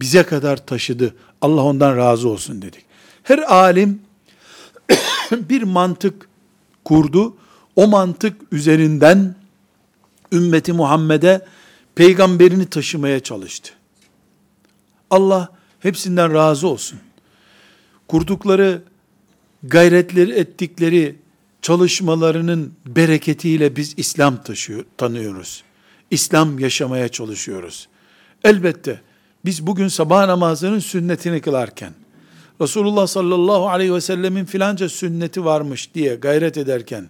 bize 0.02 0.24
kadar 0.24 0.66
taşıdı. 0.66 1.16
Allah 1.42 1.64
ondan 1.64 1.98
razı 1.98 2.30
olsun 2.30 2.62
dedik. 2.62 2.87
Her 3.28 3.38
alim 3.38 4.02
bir 5.32 5.64
mantık 5.64 6.30
kurdu. 6.86 7.38
O 7.76 7.88
mantık 7.88 8.42
üzerinden 8.52 9.36
ümmeti 10.32 10.74
Muhammed'e 10.74 11.46
peygamberini 11.96 12.66
taşımaya 12.66 13.20
çalıştı. 13.20 13.74
Allah 15.10 15.50
hepsinden 15.80 16.34
razı 16.34 16.68
olsun. 16.68 17.00
Kurdukları 18.08 18.82
gayretleri 19.64 20.32
ettikleri 20.32 21.16
çalışmalarının 21.62 22.74
bereketiyle 22.86 23.76
biz 23.76 23.94
İslam 23.98 24.44
taşıyor, 24.44 24.86
tanıyoruz. 24.98 25.64
İslam 26.12 26.60
yaşamaya 26.60 27.10
çalışıyoruz. 27.10 27.88
Elbette 28.44 29.02
biz 29.46 29.68
bugün 29.68 29.88
sabah 29.88 30.26
namazının 30.26 30.80
sünnetini 30.80 31.42
kılarken, 31.42 31.94
Resulullah 32.62 33.08
sallallahu 33.08 33.70
aleyhi 33.70 33.94
ve 33.94 34.02
sellemin 34.02 34.46
filanca 34.46 34.90
sünneti 34.90 35.46
varmış 35.46 35.94
diye 35.94 36.16
gayret 36.16 36.58
ederken, 36.58 37.10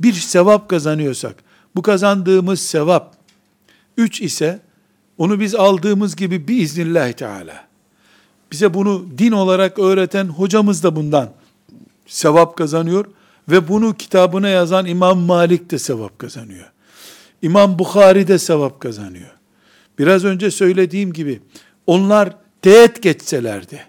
bir 0.00 0.12
sevap 0.12 0.68
kazanıyorsak, 0.68 1.36
bu 1.76 1.82
kazandığımız 1.82 2.60
sevap, 2.60 3.16
üç 3.96 4.20
ise, 4.20 4.60
onu 5.18 5.40
biz 5.40 5.54
aldığımız 5.54 6.16
gibi 6.16 6.48
biiznillahü 6.48 7.12
teala, 7.12 7.66
bize 8.52 8.74
bunu 8.74 9.06
din 9.18 9.32
olarak 9.32 9.78
öğreten 9.78 10.24
hocamız 10.24 10.82
da 10.82 10.96
bundan 10.96 11.30
sevap 12.06 12.56
kazanıyor 12.56 13.04
ve 13.48 13.68
bunu 13.68 13.94
kitabına 13.94 14.48
yazan 14.48 14.86
İmam 14.86 15.18
Malik 15.18 15.70
de 15.70 15.78
sevap 15.78 16.18
kazanıyor. 16.18 16.72
İmam 17.42 17.78
Bukhari 17.78 18.28
de 18.28 18.38
sevap 18.38 18.80
kazanıyor. 18.80 19.30
Biraz 19.98 20.24
önce 20.24 20.50
söylediğim 20.50 21.12
gibi 21.12 21.40
onlar 21.86 22.36
teğet 22.62 23.02
geçselerdi. 23.02 23.80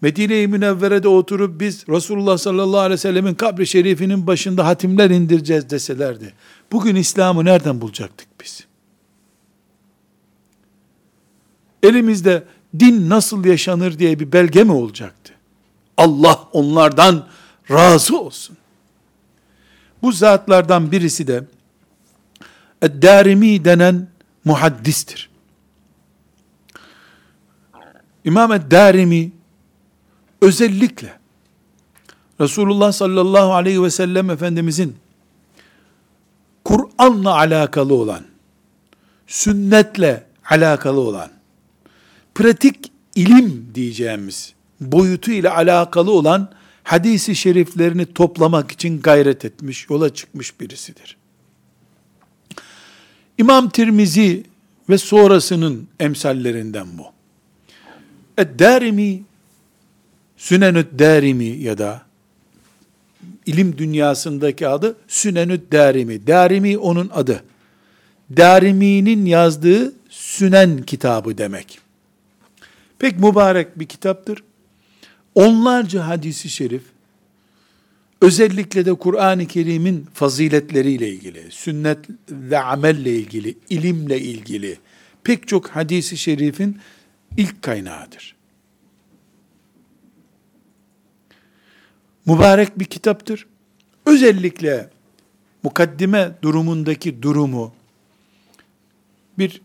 Medine-i 0.00 0.46
Münevvere'de 0.46 1.08
oturup 1.08 1.60
biz 1.60 1.88
Resulullah 1.88 2.38
sallallahu 2.38 2.80
aleyhi 2.80 2.92
ve 2.92 2.96
sellemin 2.96 3.34
kabri 3.34 3.66
şerifinin 3.66 4.26
başında 4.26 4.66
hatimler 4.66 5.10
indireceğiz 5.10 5.70
deselerdi. 5.70 6.34
Bugün 6.72 6.96
İslam'ı 6.96 7.44
nereden 7.44 7.80
bulacaktık 7.80 8.28
biz? 8.42 8.66
Elimizde 11.82 12.44
din 12.78 13.10
nasıl 13.10 13.44
yaşanır 13.44 13.98
diye 13.98 14.20
bir 14.20 14.32
belge 14.32 14.64
mi 14.64 14.72
olacaktı? 14.72 15.32
Allah 15.96 16.48
onlardan 16.52 17.26
razı 17.70 18.20
olsun. 18.20 18.56
Bu 20.02 20.12
zatlardan 20.12 20.92
birisi 20.92 21.26
de 21.26 21.44
Eddarimi 22.82 23.64
denen 23.64 24.08
muhaddistir. 24.44 25.30
İmam 28.24 28.52
Eddarimi 28.52 29.32
özellikle 30.40 31.20
Resulullah 32.40 32.92
sallallahu 32.92 33.54
aleyhi 33.54 33.82
ve 33.82 33.90
sellem 33.90 34.30
Efendimizin 34.30 34.96
Kur'an'la 36.64 37.34
alakalı 37.36 37.94
olan, 37.94 38.24
sünnetle 39.26 40.26
alakalı 40.50 41.00
olan, 41.00 41.30
pratik 42.34 42.92
ilim 43.14 43.70
diyeceğimiz 43.74 44.54
boyutu 44.80 45.30
ile 45.30 45.50
alakalı 45.50 46.10
olan 46.10 46.50
hadisi 46.82 47.36
şeriflerini 47.36 48.06
toplamak 48.06 48.72
için 48.72 49.00
gayret 49.00 49.44
etmiş, 49.44 49.90
yola 49.90 50.14
çıkmış 50.14 50.60
birisidir. 50.60 51.16
İmam 53.38 53.70
Tirmizi 53.70 54.44
ve 54.88 54.98
sonrasının 54.98 55.88
emsallerinden 56.00 56.86
bu. 56.98 57.06
Ed-Darimi, 58.38 59.22
Sünenü't 60.40 60.98
Darimi 60.98 61.44
ya 61.44 61.78
da 61.78 62.02
ilim 63.46 63.78
dünyasındaki 63.78 64.68
adı 64.68 64.96
Sünenü't 65.08 65.72
Darimi. 65.72 66.26
Darimi 66.26 66.78
onun 66.78 67.10
adı. 67.12 67.42
Darimi'nin 68.36 69.26
yazdığı 69.26 69.92
Sünen 70.08 70.82
kitabı 70.82 71.38
demek. 71.38 71.78
Pek 72.98 73.18
mübarek 73.18 73.78
bir 73.78 73.86
kitaptır. 73.86 74.42
Onlarca 75.34 76.06
hadisi 76.06 76.48
şerif, 76.48 76.82
özellikle 78.20 78.86
de 78.86 78.94
Kur'an-ı 78.94 79.46
Kerim'in 79.46 80.06
faziletleriyle 80.14 81.08
ilgili, 81.08 81.50
sünnet 81.50 81.98
ve 82.30 82.58
amelle 82.58 83.16
ilgili, 83.16 83.54
ilimle 83.70 84.20
ilgili 84.20 84.78
pek 85.24 85.48
çok 85.48 85.68
hadisi 85.68 86.16
şerifin 86.16 86.78
ilk 87.36 87.62
kaynağıdır. 87.62 88.39
Mübarek 92.26 92.78
bir 92.78 92.84
kitaptır. 92.84 93.46
Özellikle 94.06 94.90
mukaddime 95.62 96.32
durumundaki 96.42 97.22
durumu 97.22 97.72
bir 99.38 99.60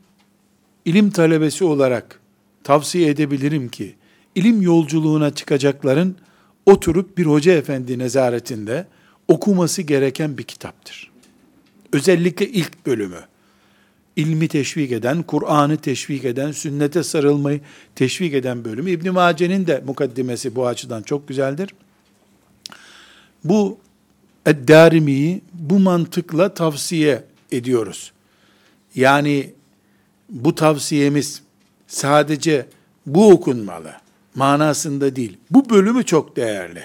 ilim 0.85 1.09
talebesi 1.11 1.63
olarak 1.63 2.19
tavsiye 2.63 3.09
edebilirim 3.09 3.69
ki 3.69 3.95
ilim 4.35 4.61
yolculuğuna 4.61 5.35
çıkacakların 5.35 6.15
oturup 6.65 7.17
bir 7.17 7.25
hoca 7.25 7.53
efendi 7.53 7.99
nezaretinde 7.99 8.87
okuması 9.27 9.81
gereken 9.81 10.37
bir 10.37 10.43
kitaptır. 10.43 11.11
Özellikle 11.93 12.49
ilk 12.49 12.85
bölümü. 12.85 13.19
İlmi 14.15 14.47
teşvik 14.47 14.91
eden, 14.91 15.23
Kur'an'ı 15.23 15.77
teşvik 15.77 16.25
eden, 16.25 16.51
sünnete 16.51 17.03
sarılmayı 17.03 17.61
teşvik 17.95 18.33
eden 18.33 18.65
bölümü. 18.65 18.91
İbn 18.91 19.11
Mace'nin 19.11 19.67
de 19.67 19.83
mukaddimesi 19.85 20.55
bu 20.55 20.67
açıdan 20.67 21.01
çok 21.01 21.27
güzeldir. 21.27 21.69
Bu 23.45 23.77
Eddarimi'yi 24.45 25.41
bu 25.53 25.79
mantıkla 25.79 26.53
tavsiye 26.53 27.23
ediyoruz. 27.51 28.12
Yani 28.95 29.53
bu 30.29 30.55
tavsiyemiz 30.55 31.41
sadece 31.88 32.65
bu 33.05 33.29
okunmalı 33.31 33.93
manasında 34.36 35.15
değil. 35.15 35.38
Bu 35.51 35.69
bölümü 35.69 36.05
çok 36.05 36.36
değerli. 36.36 36.84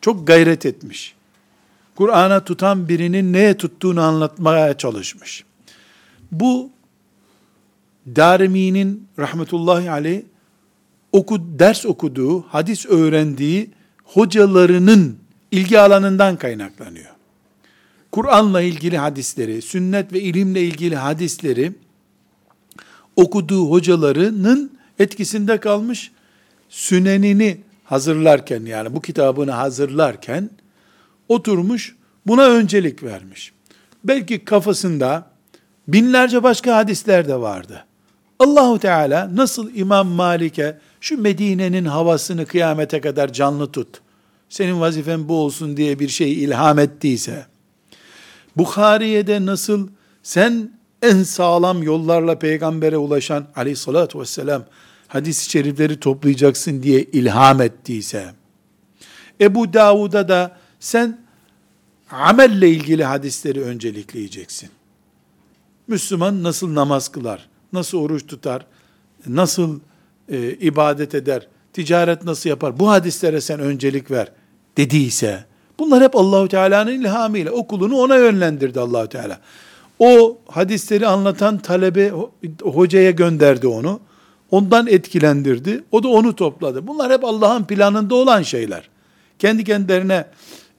Çok 0.00 0.26
gayret 0.26 0.66
etmiş. 0.66 1.14
Kur'an'a 1.94 2.44
tutan 2.44 2.88
birinin 2.88 3.32
neye 3.32 3.56
tuttuğunu 3.56 4.00
anlatmaya 4.00 4.78
çalışmış. 4.78 5.44
Bu 6.32 6.70
Darimi'nin 8.16 9.08
rahmetullahi 9.18 9.90
aleyh 9.90 10.22
oku, 11.12 11.58
ders 11.58 11.86
okuduğu, 11.86 12.42
hadis 12.42 12.86
öğrendiği 12.86 13.70
hocalarının 14.04 15.18
ilgi 15.56 15.80
alanından 15.80 16.36
kaynaklanıyor. 16.36 17.10
Kur'an'la 18.12 18.62
ilgili 18.62 18.98
hadisleri, 18.98 19.62
sünnet 19.62 20.12
ve 20.12 20.20
ilimle 20.20 20.62
ilgili 20.62 20.96
hadisleri 20.96 21.72
okuduğu 23.16 23.70
hocalarının 23.70 24.78
etkisinde 24.98 25.60
kalmış 25.60 26.12
sünenini 26.68 27.60
hazırlarken 27.84 28.64
yani 28.64 28.94
bu 28.94 29.00
kitabını 29.00 29.50
hazırlarken 29.50 30.50
oturmuş 31.28 31.96
buna 32.26 32.46
öncelik 32.46 33.02
vermiş. 33.02 33.52
Belki 34.04 34.44
kafasında 34.44 35.30
binlerce 35.88 36.42
başka 36.42 36.76
hadisler 36.76 37.28
de 37.28 37.40
vardı. 37.40 37.84
Allahu 38.38 38.78
Teala 38.78 39.36
nasıl 39.36 39.74
İmam 39.74 40.08
Malik'e 40.08 40.78
şu 41.00 41.22
Medine'nin 41.22 41.84
havasını 41.84 42.46
kıyamete 42.46 43.00
kadar 43.00 43.32
canlı 43.32 43.72
tut. 43.72 44.00
Senin 44.48 44.80
vazifen 44.80 45.28
bu 45.28 45.36
olsun 45.36 45.76
diye 45.76 45.98
bir 45.98 46.08
şey 46.08 46.44
ilham 46.44 46.78
ettiyse, 46.78 47.46
Bukhari'ye 48.56 49.26
de 49.26 49.46
nasıl 49.46 49.88
sen 50.22 50.70
en 51.02 51.22
sağlam 51.22 51.82
yollarla 51.82 52.38
peygambere 52.38 52.96
ulaşan 52.96 53.46
aleyhissalatü 53.56 54.20
vesselam 54.20 54.64
hadis-i 55.08 55.50
şerifleri 55.50 56.00
toplayacaksın 56.00 56.82
diye 56.82 57.02
ilham 57.02 57.60
ettiyse, 57.60 58.34
Ebu 59.40 59.72
Davud'a 59.72 60.28
da 60.28 60.56
sen 60.80 61.20
amelle 62.10 62.70
ilgili 62.70 63.04
hadisleri 63.04 63.62
öncelikleyeceksin. 63.62 64.70
Müslüman 65.88 66.42
nasıl 66.42 66.74
namaz 66.74 67.08
kılar, 67.08 67.48
nasıl 67.72 67.98
oruç 67.98 68.26
tutar, 68.26 68.66
nasıl 69.26 69.80
e, 70.28 70.50
ibadet 70.50 71.14
eder, 71.14 71.48
ticaret 71.76 72.24
nasıl 72.24 72.50
yapar, 72.50 72.78
bu 72.78 72.90
hadislere 72.90 73.40
sen 73.40 73.60
öncelik 73.60 74.10
ver 74.10 74.32
dediyse, 74.76 75.44
bunlar 75.78 76.02
hep 76.02 76.16
Allahu 76.16 76.48
Teala'nın 76.48 77.00
ilhamıyla, 77.00 77.52
okulunu 77.52 77.96
ona 77.96 78.16
yönlendirdi 78.16 78.80
Allahu 78.80 79.08
Teala. 79.08 79.40
O 79.98 80.38
hadisleri 80.48 81.06
anlatan 81.06 81.58
talebe 81.58 82.12
hocaya 82.62 83.10
gönderdi 83.10 83.66
onu. 83.66 84.00
Ondan 84.50 84.86
etkilendirdi. 84.86 85.84
O 85.92 86.02
da 86.02 86.08
onu 86.08 86.36
topladı. 86.36 86.86
Bunlar 86.86 87.12
hep 87.12 87.24
Allah'ın 87.24 87.64
planında 87.64 88.14
olan 88.14 88.42
şeyler. 88.42 88.88
Kendi 89.38 89.64
kendilerine 89.64 90.24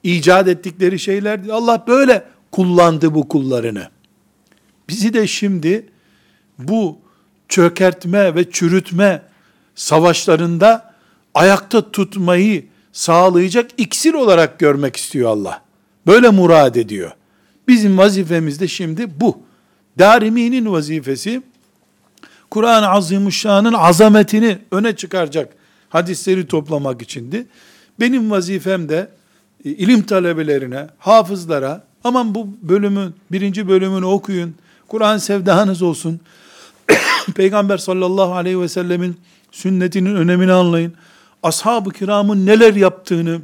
icat 0.02 0.48
ettikleri 0.48 0.98
şeyler 0.98 1.42
değil. 1.42 1.54
Allah 1.54 1.84
böyle 1.88 2.24
kullandı 2.52 3.14
bu 3.14 3.28
kullarını. 3.28 3.88
Bizi 4.88 5.14
de 5.14 5.26
şimdi 5.26 5.86
bu 6.58 6.98
çökertme 7.48 8.34
ve 8.34 8.50
çürütme 8.50 9.22
savaşlarında 9.74 10.87
ayakta 11.34 11.90
tutmayı 11.90 12.66
sağlayacak 12.92 13.70
iksir 13.76 14.14
olarak 14.14 14.58
görmek 14.58 14.96
istiyor 14.96 15.30
Allah. 15.30 15.62
Böyle 16.06 16.28
murad 16.28 16.74
ediyor. 16.74 17.12
Bizim 17.68 17.98
vazifemiz 17.98 18.60
de 18.60 18.68
şimdi 18.68 19.20
bu. 19.20 19.40
Darimi'nin 19.98 20.72
vazifesi 20.72 21.42
Kur'an-ı 22.50 22.88
Azimuşşan'ın 22.88 23.72
azametini 23.72 24.58
öne 24.70 24.96
çıkaracak 24.96 25.54
hadisleri 25.88 26.46
toplamak 26.46 27.02
içindi. 27.02 27.46
Benim 28.00 28.30
vazifem 28.30 28.88
de 28.88 29.08
ilim 29.64 30.02
talebelerine, 30.02 30.86
hafızlara, 30.98 31.84
aman 32.04 32.34
bu 32.34 32.48
bölümün, 32.62 33.14
birinci 33.32 33.68
bölümünü 33.68 34.04
okuyun, 34.04 34.54
Kur'an 34.88 35.18
sevdanız 35.18 35.82
olsun, 35.82 36.20
Peygamber 37.34 37.78
sallallahu 37.78 38.34
aleyhi 38.34 38.60
ve 38.60 38.68
sellemin 38.68 39.16
sünnetinin 39.52 40.16
önemini 40.16 40.52
anlayın, 40.52 40.94
ashab-ı 41.42 41.90
kiramın 41.90 42.46
neler 42.46 42.74
yaptığını, 42.74 43.40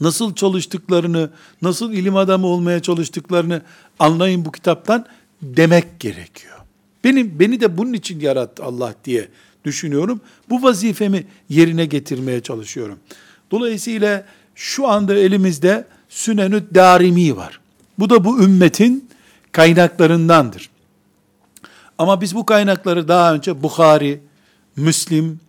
nasıl 0.00 0.34
çalıştıklarını, 0.34 1.30
nasıl 1.62 1.92
ilim 1.92 2.16
adamı 2.16 2.46
olmaya 2.46 2.82
çalıştıklarını 2.82 3.62
anlayın 3.98 4.44
bu 4.44 4.52
kitaptan 4.52 5.06
demek 5.42 6.00
gerekiyor. 6.00 6.58
Beni, 7.04 7.40
beni 7.40 7.60
de 7.60 7.78
bunun 7.78 7.92
için 7.92 8.20
yarattı 8.20 8.64
Allah 8.64 8.94
diye 9.04 9.28
düşünüyorum. 9.64 10.20
Bu 10.50 10.62
vazifemi 10.62 11.26
yerine 11.48 11.84
getirmeye 11.84 12.40
çalışıyorum. 12.40 12.98
Dolayısıyla 13.50 14.24
şu 14.54 14.88
anda 14.88 15.14
elimizde 15.14 15.86
Sünenü 16.08 16.74
Darimi 16.74 17.36
var. 17.36 17.60
Bu 17.98 18.10
da 18.10 18.24
bu 18.24 18.42
ümmetin 18.42 19.08
kaynaklarındandır. 19.52 20.70
Ama 21.98 22.20
biz 22.20 22.34
bu 22.34 22.46
kaynakları 22.46 23.08
daha 23.08 23.34
önce 23.34 23.62
Bukhari, 23.62 24.20
Müslim, 24.76 25.40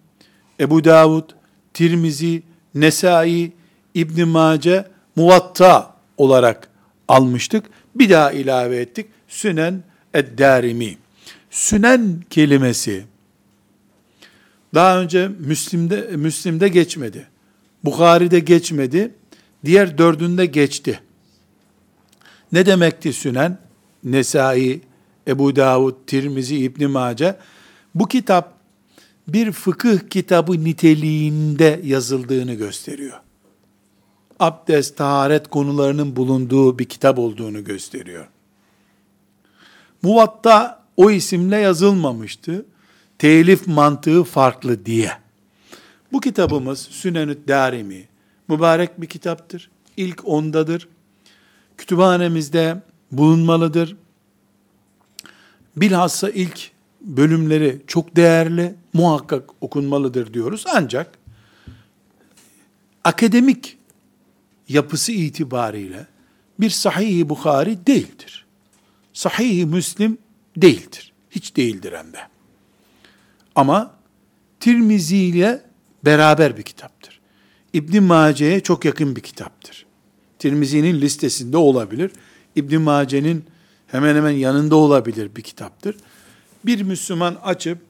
Ebu 0.60 0.84
Davud, 0.84 1.30
Tirmizi, 1.74 2.44
Nesai, 2.76 3.52
İbn 3.94 4.28
Mace, 4.28 4.88
Muvatta 5.16 5.96
olarak 6.18 6.70
almıştık. 7.08 7.66
Bir 7.96 8.10
daha 8.10 8.32
ilave 8.32 8.78
ettik. 8.78 9.08
Sünen 9.28 9.84
Ed-Darimi. 10.14 10.98
Sünen 11.50 12.24
kelimesi 12.30 13.04
daha 14.74 15.02
önce 15.02 15.30
Müslim'de 15.40 16.02
Müslim'de 16.02 16.68
geçmedi. 16.68 17.28
Bukhari'de 17.84 18.40
geçmedi. 18.40 19.12
Diğer 19.66 19.98
dördünde 19.98 20.46
geçti. 20.46 21.00
Ne 22.52 22.66
demekti 22.66 23.14
Sünen? 23.14 23.58
Nesai, 24.04 24.82
Ebu 25.28 25.56
Davud, 25.56 25.96
Tirmizi, 26.08 26.58
İbn 26.58 26.90
Mace. 26.90 27.36
Bu 27.96 28.08
kitap 28.08 28.59
bir 29.34 29.52
fıkıh 29.52 30.00
kitabı 30.10 30.64
niteliğinde 30.64 31.82
yazıldığını 31.84 32.54
gösteriyor. 32.54 33.20
Abdest, 34.40 34.98
taharet 34.98 35.48
konularının 35.48 36.16
bulunduğu 36.16 36.80
bir 36.80 36.86
kitap 36.86 37.20
olduğunu 37.20 37.64
gösteriyor. 37.64 38.28
Muvatta 40.02 40.84
o 40.98 41.12
isimle 41.12 41.58
yazılmamıştı. 41.58 42.66
Telif 43.18 43.68
mantığı 43.68 44.24
farklı 44.24 44.86
diye. 44.86 45.12
Bu 46.12 46.20
kitabımız 46.22 46.80
Sünenü 46.80 47.48
Darimi, 47.48 48.08
mübarek 48.48 49.02
bir 49.02 49.08
kitaptır. 49.08 49.70
İlk 49.98 50.28
ondadır. 50.28 50.88
Kütüphanemizde 51.78 52.82
bulunmalıdır. 53.12 53.96
Bilhassa 55.76 56.30
ilk 56.30 56.72
bölümleri 57.02 57.82
çok 57.88 58.16
değerli, 58.16 58.76
muhakkak 59.00 59.50
okunmalıdır 59.62 60.34
diyoruz. 60.34 60.66
Ancak 60.76 61.18
akademik 63.04 63.78
yapısı 64.70 65.12
itibariyle 65.12 66.08
bir 66.60 66.70
sahih-i 66.70 67.30
Bukhari 67.30 67.88
değildir. 67.88 68.46
Sahih-i 69.14 69.66
Müslim 69.66 70.18
değildir. 70.58 71.14
Hiç 71.32 71.56
değildir 71.56 71.94
hem 71.98 72.14
de. 72.14 72.20
Ama 73.56 74.00
Tirmizi 74.60 75.18
ile 75.18 75.62
beraber 76.06 76.58
bir 76.58 76.64
kitaptır. 76.64 77.20
İbn 77.74 78.04
Mace'ye 78.04 78.60
çok 78.60 78.86
yakın 78.86 79.16
bir 79.16 79.22
kitaptır. 79.22 79.86
Tirmizi'nin 80.40 81.02
listesinde 81.02 81.58
olabilir. 81.58 82.12
İbn 82.56 82.82
Mace'nin 82.82 83.46
hemen 83.88 84.16
hemen 84.16 84.32
yanında 84.32 84.76
olabilir 84.76 85.36
bir 85.36 85.42
kitaptır. 85.42 85.96
Bir 86.66 86.82
Müslüman 86.82 87.38
açıp 87.44 87.89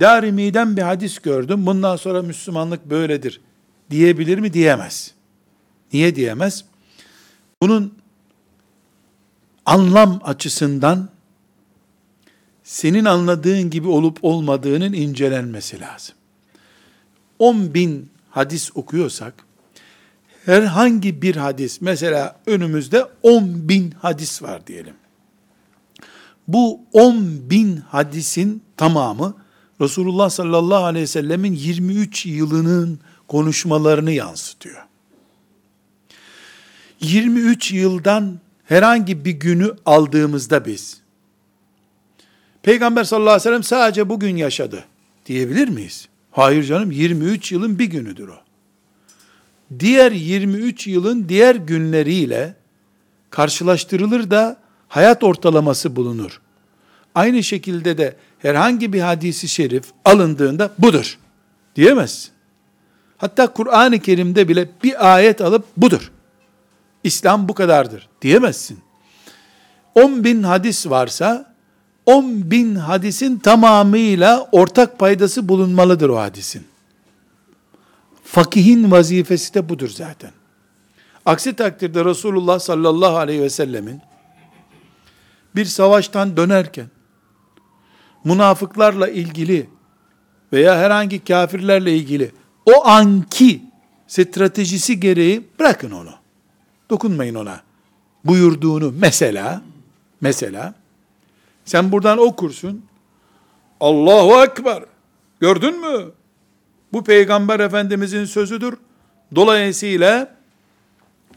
Darimi'den 0.00 0.76
bir 0.76 0.82
hadis 0.82 1.18
gördüm. 1.18 1.66
Bundan 1.66 1.96
sonra 1.96 2.22
Müslümanlık 2.22 2.90
böyledir 2.90 3.40
diyebilir 3.90 4.38
mi? 4.38 4.52
Diyemez. 4.52 5.14
Niye 5.92 6.16
diyemez? 6.16 6.64
Bunun 7.62 7.94
anlam 9.66 10.20
açısından 10.24 11.08
senin 12.64 13.04
anladığın 13.04 13.70
gibi 13.70 13.88
olup 13.88 14.18
olmadığının 14.22 14.92
incelenmesi 14.92 15.80
lazım. 15.80 16.14
10 17.38 17.74
bin 17.74 18.10
hadis 18.30 18.70
okuyorsak, 18.74 19.34
herhangi 20.44 21.22
bir 21.22 21.36
hadis, 21.36 21.80
mesela 21.80 22.40
önümüzde 22.46 23.06
10 23.22 23.68
bin 23.68 23.90
hadis 23.90 24.42
var 24.42 24.66
diyelim. 24.66 24.94
Bu 26.48 26.80
10 26.92 27.50
bin 27.50 27.76
hadisin 27.76 28.62
tamamı 28.76 29.43
Resulullah 29.80 30.30
sallallahu 30.30 30.84
aleyhi 30.84 31.02
ve 31.02 31.06
sellemin 31.06 31.52
23 31.52 32.26
yılının 32.26 33.00
konuşmalarını 33.28 34.12
yansıtıyor. 34.12 34.82
23 37.00 37.72
yıldan 37.72 38.40
herhangi 38.64 39.24
bir 39.24 39.32
günü 39.32 39.76
aldığımızda 39.86 40.64
biz, 40.64 41.00
Peygamber 42.62 43.04
sallallahu 43.04 43.30
aleyhi 43.30 43.40
ve 43.40 43.50
sellem 43.50 43.62
sadece 43.62 44.08
bugün 44.08 44.36
yaşadı 44.36 44.84
diyebilir 45.26 45.68
miyiz? 45.68 46.08
Hayır 46.30 46.64
canım 46.64 46.90
23 46.90 47.52
yılın 47.52 47.78
bir 47.78 47.84
günüdür 47.84 48.28
o. 48.28 48.36
Diğer 49.78 50.12
23 50.12 50.86
yılın 50.86 51.28
diğer 51.28 51.54
günleriyle 51.54 52.54
karşılaştırılır 53.30 54.30
da 54.30 54.56
hayat 54.88 55.24
ortalaması 55.24 55.96
bulunur. 55.96 56.40
Aynı 57.14 57.42
şekilde 57.42 57.98
de 57.98 58.16
herhangi 58.38 58.92
bir 58.92 59.00
hadisi 59.00 59.48
şerif 59.48 59.84
alındığında 60.04 60.70
budur 60.78 61.18
diyemezsin. 61.76 62.30
Hatta 63.16 63.46
Kur'an-ı 63.46 63.98
Kerim'de 63.98 64.48
bile 64.48 64.68
bir 64.82 65.14
ayet 65.14 65.40
alıp 65.40 65.64
budur. 65.76 66.12
İslam 67.04 67.48
bu 67.48 67.54
kadardır 67.54 68.08
diyemezsin. 68.22 68.78
10 69.94 70.24
bin 70.24 70.42
hadis 70.42 70.86
varsa 70.86 71.54
10 72.06 72.50
bin 72.50 72.74
hadisin 72.74 73.38
tamamıyla 73.38 74.48
ortak 74.52 74.98
paydası 74.98 75.48
bulunmalıdır 75.48 76.08
o 76.08 76.18
hadisin. 76.18 76.66
Fakihin 78.24 78.90
vazifesi 78.90 79.54
de 79.54 79.68
budur 79.68 79.88
zaten. 79.88 80.30
Aksi 81.26 81.56
takdirde 81.56 82.04
Resulullah 82.04 82.58
sallallahu 82.58 83.16
aleyhi 83.16 83.42
ve 83.42 83.50
sellemin 83.50 84.00
bir 85.56 85.64
savaştan 85.64 86.36
dönerken 86.36 86.86
münafıklarla 88.24 89.08
ilgili 89.08 89.66
veya 90.52 90.78
herhangi 90.78 91.24
kafirlerle 91.24 91.96
ilgili 91.96 92.32
o 92.66 92.86
anki 92.86 93.62
stratejisi 94.06 95.00
gereği 95.00 95.44
bırakın 95.58 95.90
onu. 95.90 96.10
Dokunmayın 96.90 97.34
ona. 97.34 97.60
Buyurduğunu 98.24 98.94
mesela 98.98 99.62
mesela 100.20 100.74
sen 101.64 101.92
buradan 101.92 102.18
okursun. 102.18 102.84
Allahu 103.80 104.44
Ekber. 104.44 104.82
Gördün 105.40 105.80
mü? 105.80 106.10
Bu 106.92 107.04
peygamber 107.04 107.60
efendimizin 107.60 108.24
sözüdür. 108.24 108.74
Dolayısıyla 109.34 110.34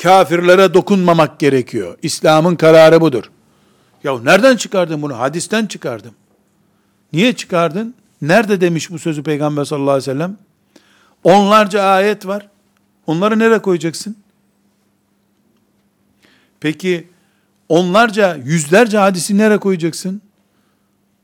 kafirlere 0.03 0.73
dokunmamak 0.73 1.39
gerekiyor. 1.39 1.97
İslam'ın 2.01 2.55
kararı 2.55 3.01
budur. 3.01 3.31
Ya 4.03 4.19
nereden 4.19 4.57
çıkardın 4.57 5.01
bunu? 5.01 5.19
Hadisten 5.19 5.65
çıkardım. 5.65 6.13
Niye 7.13 7.33
çıkardın? 7.33 7.95
Nerede 8.21 8.61
demiş 8.61 8.91
bu 8.91 8.99
sözü 8.99 9.23
Peygamber 9.23 9.65
sallallahu 9.65 9.91
aleyhi 9.91 10.09
ve 10.09 10.13
sellem? 10.13 10.37
Onlarca 11.23 11.83
ayet 11.83 12.27
var. 12.27 12.47
Onları 13.07 13.39
nereye 13.39 13.61
koyacaksın? 13.61 14.15
Peki 16.59 17.07
onlarca, 17.69 18.35
yüzlerce 18.35 18.97
hadisi 18.97 19.37
nereye 19.37 19.57
koyacaksın? 19.57 20.21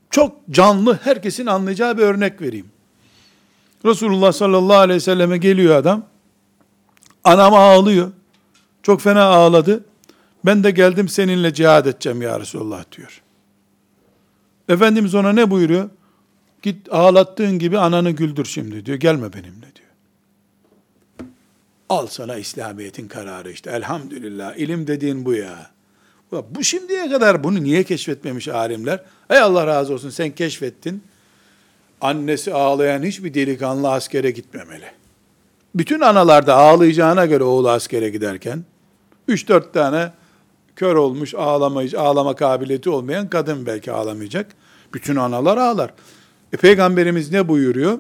Çok 0.10 0.48
canlı, 0.52 1.00
herkesin 1.04 1.46
anlayacağı 1.46 1.98
bir 1.98 2.04
örnek 2.04 2.42
vereyim. 2.42 2.68
Resulullah 3.86 4.32
sallallahu 4.32 4.78
aleyhi 4.78 4.96
ve 4.96 5.02
selleme 5.02 5.38
geliyor 5.38 5.76
adam. 5.76 6.06
Anam 7.24 7.54
ağlıyor. 7.54 8.12
Çok 8.84 9.02
fena 9.02 9.24
ağladı. 9.24 9.84
Ben 10.46 10.64
de 10.64 10.72
geldim 10.72 11.10
seninle 11.10 11.54
cihad 11.54 11.86
edeceğim 11.86 12.22
ya 12.22 12.40
Resulullah 12.40 12.84
diyor. 12.98 13.23
Efendimiz 14.70 15.16
ona 15.16 15.34
ne 15.34 15.52
buyuruyor? 15.52 15.90
Git 16.62 16.94
ağlattığın 16.94 17.60
gibi 17.60 17.80
ananı 17.80 18.12
güldür 18.12 18.46
şimdi 18.46 18.86
diyor. 18.86 18.98
Gelme 18.98 19.34
benimle 19.34 19.68
diyor. 19.76 19.90
Al 21.90 22.08
sana 22.08 22.38
İslamiyet'in 22.38 23.08
kararı 23.08 23.52
işte. 23.52 23.72
Elhamdülillah. 23.72 24.56
ilim 24.56 24.88
dediğin 24.88 25.26
bu 25.26 25.34
ya. 25.34 25.72
Bu 26.32 26.64
şimdiye 26.64 27.10
kadar 27.10 27.44
bunu 27.44 27.64
niye 27.64 27.84
keşfetmemiş 27.84 28.48
alimler? 28.48 29.04
Ey 29.30 29.40
Allah 29.40 29.68
razı 29.68 29.94
olsun 29.94 30.10
sen 30.10 30.32
keşfettin. 30.32 31.04
Annesi 32.02 32.54
ağlayan 32.54 33.04
hiçbir 33.04 33.34
delikanlı 33.34 33.92
askere 33.92 34.32
gitmemeli. 34.32 34.86
Bütün 35.76 36.02
analar 36.02 36.48
da 36.48 36.56
ağlayacağına 36.56 37.26
göre 37.26 37.44
oğlu 37.44 37.70
askere 37.70 38.10
giderken, 38.10 38.64
3-4 39.30 39.72
tane 39.72 40.12
kör 40.76 40.96
olmuş, 40.96 41.36
ağlamayız, 41.36 41.96
ağlama 41.96 42.36
kabiliyeti 42.36 42.90
olmayan 42.90 43.30
kadın 43.30 43.66
belki 43.66 43.92
ağlamayacak. 43.92 44.56
Bütün 44.94 45.16
analar 45.16 45.58
ağlar. 45.58 45.94
E, 46.54 46.58
Peygamberimiz 46.58 47.32
ne 47.32 47.48
buyuruyor? 47.48 48.00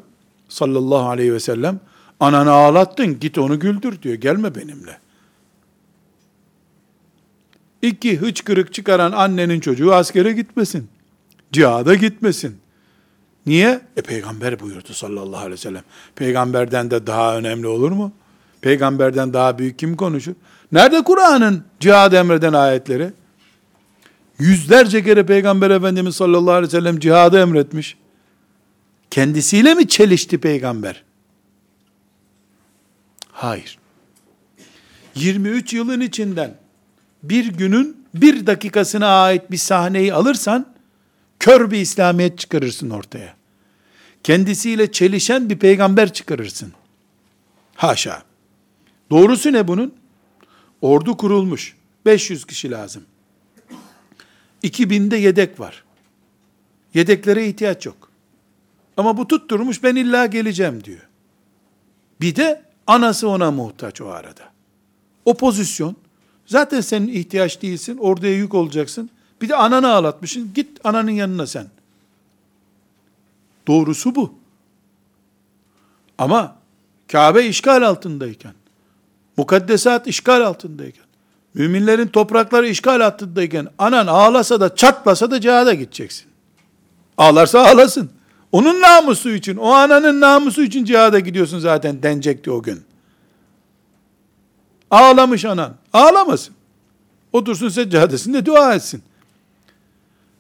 Sallallahu 0.49 1.09
aleyhi 1.09 1.33
ve 1.33 1.39
sellem, 1.39 1.79
ananı 2.19 2.51
ağlattın, 2.51 3.19
git 3.19 3.37
onu 3.37 3.59
güldür 3.59 4.01
diyor, 4.01 4.15
gelme 4.15 4.55
benimle. 4.55 4.97
İki, 7.81 8.17
hıçkırık 8.17 8.73
çıkaran 8.73 9.11
annenin 9.11 9.59
çocuğu 9.59 9.93
askere 9.93 10.31
gitmesin. 10.31 10.89
Cihada 11.51 11.95
gitmesin. 11.95 12.57
Niye? 13.45 13.81
E 13.97 14.01
peygamber 14.01 14.59
buyurdu 14.59 14.93
sallallahu 14.93 15.37
aleyhi 15.37 15.51
ve 15.51 15.57
sellem. 15.57 15.83
Peygamberden 16.15 16.91
de 16.91 17.07
daha 17.07 17.37
önemli 17.37 17.67
olur 17.67 17.91
mu? 17.91 18.11
Peygamberden 18.61 19.33
daha 19.33 19.57
büyük 19.57 19.79
kim 19.79 19.95
konuşur? 19.95 20.33
Nerede 20.73 21.03
Kur'an'ın 21.03 21.63
cihad 21.79 22.13
emreden 22.13 22.53
ayetleri? 22.53 23.11
Yüzlerce 24.39 25.03
kere 25.03 25.25
Peygamber 25.25 25.69
Efendimiz 25.69 26.15
sallallahu 26.15 26.51
aleyhi 26.51 26.67
ve 26.67 26.77
sellem 26.77 26.99
cihadı 26.99 27.39
emretmiş. 27.39 27.97
Kendisiyle 29.11 29.73
mi 29.73 29.87
çelişti 29.87 30.37
peygamber? 30.37 31.03
Hayır. 33.31 33.77
23 35.15 35.73
yılın 35.73 36.01
içinden 36.01 36.55
bir 37.23 37.45
günün 37.45 38.05
bir 38.13 38.47
dakikasına 38.47 39.23
ait 39.23 39.51
bir 39.51 39.57
sahneyi 39.57 40.13
alırsan, 40.13 40.73
kör 41.39 41.71
bir 41.71 41.77
İslamiyet 41.77 42.39
çıkarırsın 42.39 42.89
ortaya. 42.89 43.35
Kendisiyle 44.23 44.91
çelişen 44.91 45.49
bir 45.49 45.59
peygamber 45.59 46.13
çıkarırsın. 46.13 46.73
Haşa. 47.75 48.23
Doğrusu 49.09 49.53
ne 49.53 49.67
bunun? 49.67 50.02
Ordu 50.83 51.17
kurulmuş. 51.17 51.75
500 52.05 52.45
kişi 52.45 52.71
lazım. 52.71 53.03
2000'de 54.63 55.17
yedek 55.17 55.59
var. 55.59 55.83
Yedeklere 56.93 57.47
ihtiyaç 57.47 57.85
yok. 57.85 58.09
Ama 58.97 59.17
bu 59.17 59.27
tutturmuş 59.27 59.83
ben 59.83 59.95
illa 59.95 60.25
geleceğim 60.25 60.83
diyor. 60.83 61.07
Bir 62.21 62.35
de 62.35 62.63
anası 62.87 63.29
ona 63.29 63.51
muhtaç 63.51 64.01
o 64.01 64.07
arada. 64.07 64.51
O 65.25 65.37
pozisyon 65.37 65.95
zaten 66.45 66.81
senin 66.81 67.07
ihtiyaç 67.07 67.61
değilsin. 67.61 67.97
Orduya 67.97 68.33
yük 68.33 68.53
olacaksın. 68.53 69.09
Bir 69.41 69.49
de 69.49 69.55
ananı 69.55 69.93
ağlatmışsın. 69.93 70.51
Git 70.55 70.79
ananın 70.83 71.11
yanına 71.11 71.47
sen. 71.47 71.67
Doğrusu 73.67 74.15
bu. 74.15 74.33
Ama 76.17 76.55
Kabe 77.11 77.45
işgal 77.45 77.81
altındayken, 77.81 78.53
mukaddesat 79.37 80.07
işgal 80.07 80.41
altındayken, 80.41 81.05
müminlerin 81.53 82.07
toprakları 82.07 82.67
işgal 82.67 83.05
altındayken, 83.05 83.67
anan 83.77 84.07
ağlasa 84.07 84.59
da 84.59 84.75
çatlasa 84.75 85.31
da 85.31 85.41
cihada 85.41 85.73
gideceksin. 85.73 86.25
Ağlarsa 87.17 87.59
ağlasın. 87.59 88.09
Onun 88.51 88.81
namusu 88.81 89.29
için, 89.29 89.55
o 89.57 89.69
ananın 89.69 90.21
namusu 90.21 90.63
için 90.63 90.85
cihada 90.85 91.19
gidiyorsun 91.19 91.59
zaten 91.59 92.03
denecekti 92.03 92.51
o 92.51 92.61
gün. 92.63 92.83
Ağlamış 94.91 95.45
anan. 95.45 95.75
Ağlamasın. 95.93 96.55
Otursun 97.33 97.69
seccadesinde 97.69 98.45
dua 98.45 98.75
etsin. 98.75 99.03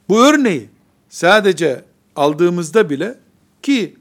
Bu 0.09 0.25
örneği 0.25 0.69
sadece 1.09 1.83
aldığımızda 2.15 2.89
bile 2.89 3.15
ki 3.61 3.95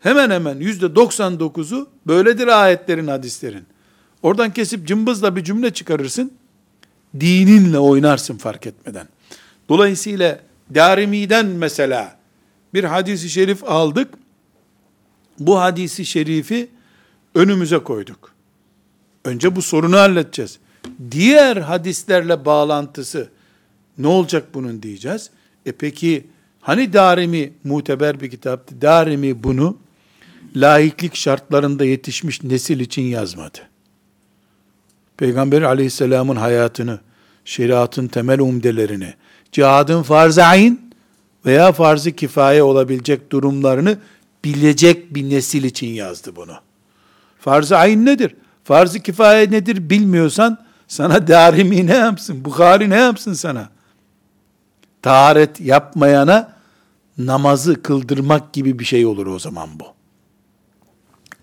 hemen 0.00 0.30
hemen 0.30 0.56
yüzde 0.56 0.86
99'u 0.86 1.88
böyledir 2.06 2.46
ayetlerin, 2.46 3.06
hadislerin. 3.06 3.66
Oradan 4.22 4.52
kesip 4.52 4.86
cımbızla 4.86 5.36
bir 5.36 5.44
cümle 5.44 5.70
çıkarırsın, 5.70 6.32
dininle 7.20 7.78
oynarsın 7.78 8.36
fark 8.36 8.66
etmeden. 8.66 9.08
Dolayısıyla 9.68 10.40
Darimi'den 10.74 11.46
mesela 11.46 12.18
bir 12.74 12.84
hadisi 12.84 13.30
şerif 13.30 13.64
aldık. 13.64 14.14
Bu 15.38 15.60
hadisi 15.60 16.04
şerifi 16.04 16.68
önümüze 17.34 17.78
koyduk. 17.78 18.32
Önce 19.24 19.56
bu 19.56 19.62
sorunu 19.62 19.96
halledeceğiz. 19.96 20.58
Diğer 21.10 21.56
hadislerle 21.56 22.44
bağlantısı 22.44 23.30
ne 23.98 24.06
olacak 24.06 24.44
bunun 24.54 24.82
diyeceğiz. 24.82 25.30
E 25.66 25.72
peki 25.72 26.26
hani 26.60 26.92
Darimi 26.92 27.52
muteber 27.64 28.20
bir 28.20 28.30
kitaptı. 28.30 28.82
Darimi 28.82 29.42
bunu 29.42 29.78
laiklik 30.56 31.14
şartlarında 31.14 31.84
yetişmiş 31.84 32.42
nesil 32.42 32.80
için 32.80 33.02
yazmadı. 33.02 33.58
Peygamber 35.16 35.62
aleyhisselamın 35.62 36.36
hayatını, 36.36 37.00
şeriatın 37.44 38.08
temel 38.08 38.40
umdelerini, 38.40 39.14
cihadın 39.52 40.02
farz-ı 40.02 40.44
ayn 40.44 40.80
veya 41.46 41.72
farz-ı 41.72 42.12
kifaye 42.12 42.62
olabilecek 42.62 43.32
durumlarını 43.32 43.98
bilecek 44.44 45.14
bir 45.14 45.30
nesil 45.30 45.64
için 45.64 45.86
yazdı 45.86 46.36
bunu. 46.36 46.54
Farz-ı 47.38 47.76
ayn 47.76 48.06
nedir? 48.06 48.34
Farz-ı 48.64 49.00
kifaye 49.00 49.50
nedir 49.50 49.90
bilmiyorsan 49.90 50.58
sana 50.88 51.28
darimi 51.28 51.86
ne 51.86 51.94
yapsın? 51.96 52.44
Bukhari 52.44 52.90
ne 52.90 52.96
yapsın 52.96 53.32
sana? 53.32 53.68
Taharet 55.02 55.60
yapmayana 55.60 56.52
namazı 57.18 57.82
kıldırmak 57.82 58.52
gibi 58.52 58.78
bir 58.78 58.84
şey 58.84 59.06
olur 59.06 59.26
o 59.26 59.38
zaman 59.38 59.68
bu. 59.80 59.84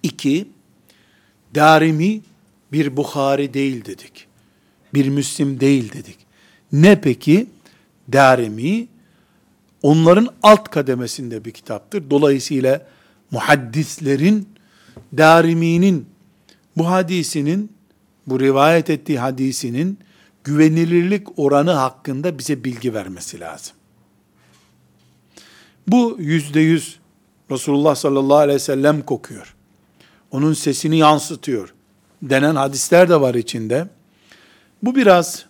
İki, 0.03 0.47
darimi 1.55 2.21
bir 2.73 2.97
Bukhari 2.97 3.53
değil 3.53 3.85
dedik. 3.85 4.27
Bir 4.93 5.09
Müslim 5.09 5.59
değil 5.59 5.93
dedik. 5.93 6.17
Ne 6.71 7.01
peki? 7.01 7.47
Darimi 8.13 8.87
onların 9.81 10.29
alt 10.43 10.69
kademesinde 10.69 11.45
bir 11.45 11.51
kitaptır. 11.51 12.09
Dolayısıyla 12.09 12.87
muhaddislerin 13.31 14.49
Darimi'nin 15.17 16.05
bu 16.77 16.89
hadisinin 16.89 17.71
bu 18.27 18.39
rivayet 18.39 18.89
ettiği 18.89 19.19
hadisinin 19.19 19.99
güvenilirlik 20.43 21.39
oranı 21.39 21.71
hakkında 21.71 22.39
bize 22.39 22.63
bilgi 22.63 22.93
vermesi 22.93 23.39
lazım. 23.39 23.75
Bu 25.87 26.15
yüzde 26.19 26.59
yüz 26.59 26.99
Resulullah 27.51 27.95
sallallahu 27.95 28.37
aleyhi 28.37 28.55
ve 28.55 28.59
sellem 28.59 29.01
kokuyor. 29.01 29.55
Onun 30.31 30.53
sesini 30.53 30.97
yansıtıyor. 30.97 31.73
Denen 32.23 32.55
hadisler 32.55 33.09
de 33.09 33.21
var 33.21 33.35
içinde. 33.35 33.87
Bu 34.83 34.95
biraz 34.95 35.45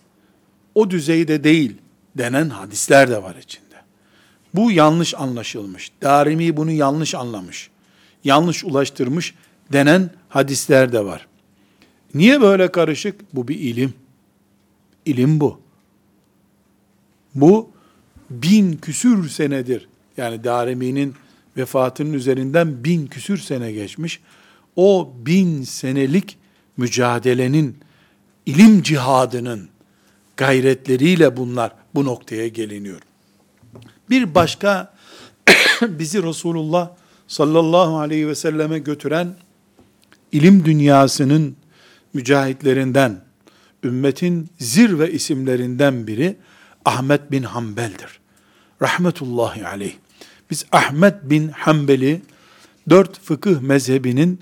o 0.74 0.90
düzeyde 0.90 1.44
değil 1.44 1.76
denen 2.18 2.48
hadisler 2.50 3.10
de 3.10 3.22
var 3.22 3.36
içinde. 3.42 3.64
Bu 4.54 4.72
yanlış 4.72 5.14
anlaşılmış. 5.14 5.92
Darimi 6.02 6.56
bunu 6.56 6.70
yanlış 6.70 7.14
anlamış. 7.14 7.70
Yanlış 8.24 8.64
ulaştırmış 8.64 9.34
denen 9.72 10.10
hadisler 10.28 10.92
de 10.92 11.04
var. 11.04 11.26
Niye 12.14 12.40
böyle 12.40 12.72
karışık? 12.72 13.34
Bu 13.34 13.48
bir 13.48 13.58
ilim. 13.58 13.94
İlim 15.04 15.40
bu. 15.40 15.60
Bu 17.34 17.70
bin 18.30 18.76
küsür 18.76 19.28
senedir. 19.28 19.88
Yani 20.16 20.44
Darimi'nin 20.44 21.14
vefatının 21.56 22.12
üzerinden 22.12 22.84
bin 22.84 23.06
küsür 23.06 23.38
sene 23.38 23.72
geçmiş. 23.72 24.20
O 24.76 25.12
bin 25.26 25.62
senelik 25.62 26.38
mücadelenin, 26.76 27.76
ilim 28.46 28.82
cihadının 28.82 29.68
gayretleriyle 30.36 31.36
bunlar 31.36 31.72
bu 31.94 32.04
noktaya 32.04 32.48
geliniyor. 32.48 33.00
Bir 34.10 34.34
başka 34.34 34.94
bizi 35.82 36.22
Resulullah 36.22 36.90
sallallahu 37.28 37.98
aleyhi 37.98 38.28
ve 38.28 38.34
selleme 38.34 38.78
götüren 38.78 39.36
ilim 40.32 40.64
dünyasının 40.64 41.56
mücahitlerinden, 42.14 43.20
ümmetin 43.84 44.50
zirve 44.58 45.12
isimlerinden 45.12 46.06
biri 46.06 46.36
Ahmet 46.84 47.30
bin 47.30 47.42
Hanbel'dir. 47.42 48.20
Rahmetullahi 48.82 49.66
aleyh. 49.66 49.92
Biz 50.50 50.66
Ahmet 50.72 51.14
bin 51.22 51.48
Hanbel'i 51.48 52.22
dört 52.90 53.20
fıkıh 53.20 53.60
mezhebinin 53.60 54.40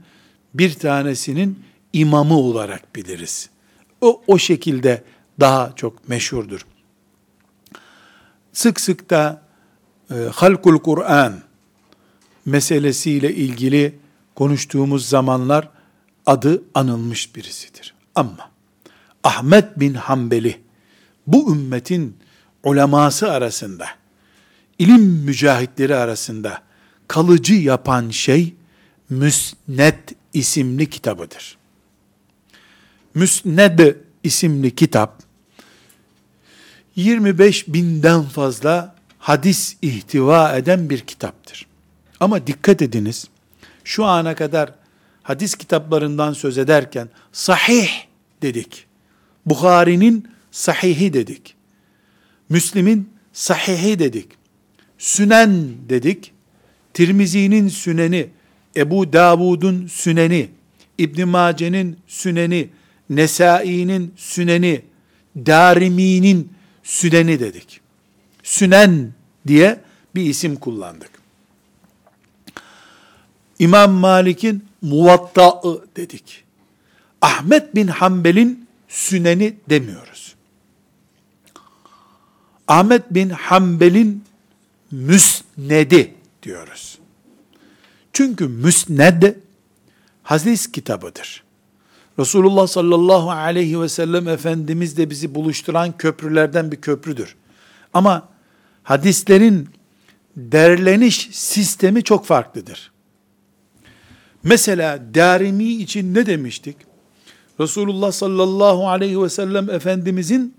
bir 0.54 0.74
tanesinin 0.74 1.58
imamı 1.92 2.38
olarak 2.38 2.96
biliriz. 2.96 3.50
O, 4.00 4.22
o 4.26 4.38
şekilde 4.38 5.04
daha 5.40 5.72
çok 5.76 6.08
meşhurdur. 6.08 6.66
Sık 8.52 8.80
sık 8.80 9.10
da 9.10 9.42
e, 10.10 10.14
Halkul 10.14 10.78
Kur'an 10.78 11.42
meselesiyle 12.46 13.34
ilgili 13.34 13.98
konuştuğumuz 14.34 15.08
zamanlar 15.08 15.68
adı 16.26 16.62
anılmış 16.74 17.36
birisidir. 17.36 17.94
Ama 18.14 18.50
Ahmet 19.24 19.80
bin 19.80 19.94
Hanbeli 19.94 20.60
bu 21.26 21.52
ümmetin 21.52 22.16
uleması 22.64 23.32
arasında, 23.32 23.86
ilim 24.78 25.02
mücahitleri 25.02 25.96
arasında 25.96 26.62
kalıcı 27.08 27.54
yapan 27.54 28.10
şey 28.10 28.54
müsnet 29.10 30.14
isimli 30.32 30.90
kitabıdır. 30.90 31.58
Müsned 33.14 33.96
isimli 34.22 34.74
kitap 34.74 35.22
25 36.96 37.68
binden 37.68 38.22
fazla 38.22 38.94
hadis 39.18 39.76
ihtiva 39.82 40.56
eden 40.56 40.90
bir 40.90 41.00
kitaptır. 41.00 41.66
Ama 42.20 42.46
dikkat 42.46 42.82
ediniz, 42.82 43.28
şu 43.84 44.04
ana 44.04 44.34
kadar 44.34 44.74
hadis 45.22 45.54
kitaplarından 45.54 46.32
söz 46.32 46.58
ederken 46.58 47.08
sahih 47.32 47.90
dedik. 48.42 48.86
Bukhari'nin 49.46 50.28
sahihi 50.50 51.12
dedik. 51.12 51.54
Müslim'in 52.48 53.10
sahihi 53.32 53.98
dedik. 53.98 54.28
Sünen 54.98 55.74
dedik. 55.88 56.32
Tirmizi'nin 56.94 57.68
süneni, 57.68 58.28
Ebu 58.76 59.12
Davud'un 59.12 59.86
süneni, 59.86 60.48
İbn 60.98 61.28
Mace'nin 61.28 61.98
süneni, 62.06 62.68
Nesai'nin 63.10 64.14
süneni, 64.16 64.82
Darimi'nin 65.36 66.52
süneni 66.82 67.40
dedik. 67.40 67.80
Sünen 68.42 69.12
diye 69.46 69.80
bir 70.14 70.22
isim 70.22 70.56
kullandık. 70.56 71.10
İmam 73.58 73.92
Malik'in 73.92 74.64
muvatta'ı 74.82 75.86
dedik. 75.96 76.44
Ahmet 77.20 77.74
bin 77.74 77.86
Hanbel'in 77.86 78.68
süneni 78.88 79.56
demiyoruz. 79.70 80.34
Ahmet 82.68 83.10
bin 83.10 83.30
Hanbel'in 83.30 84.24
müsnedi 84.90 86.14
diyoruz. 86.42 86.98
Çünkü 88.12 88.48
müsned 88.48 89.36
hadis 90.22 90.72
kitabıdır. 90.72 91.44
Resulullah 92.18 92.66
sallallahu 92.66 93.30
aleyhi 93.30 93.80
ve 93.80 93.88
sellem 93.88 94.28
Efendimiz 94.28 94.96
de 94.96 95.10
bizi 95.10 95.34
buluşturan 95.34 95.96
köprülerden 95.96 96.72
bir 96.72 96.76
köprüdür. 96.76 97.36
Ama 97.94 98.28
hadislerin 98.82 99.68
derleniş 100.36 101.28
sistemi 101.32 102.02
çok 102.02 102.26
farklıdır. 102.26 102.92
Mesela 104.42 105.14
Darimi 105.14 105.64
için 105.64 106.14
ne 106.14 106.26
demiştik? 106.26 106.76
Resulullah 107.60 108.12
sallallahu 108.12 108.88
aleyhi 108.88 109.22
ve 109.22 109.28
sellem 109.28 109.70
Efendimizin 109.70 110.54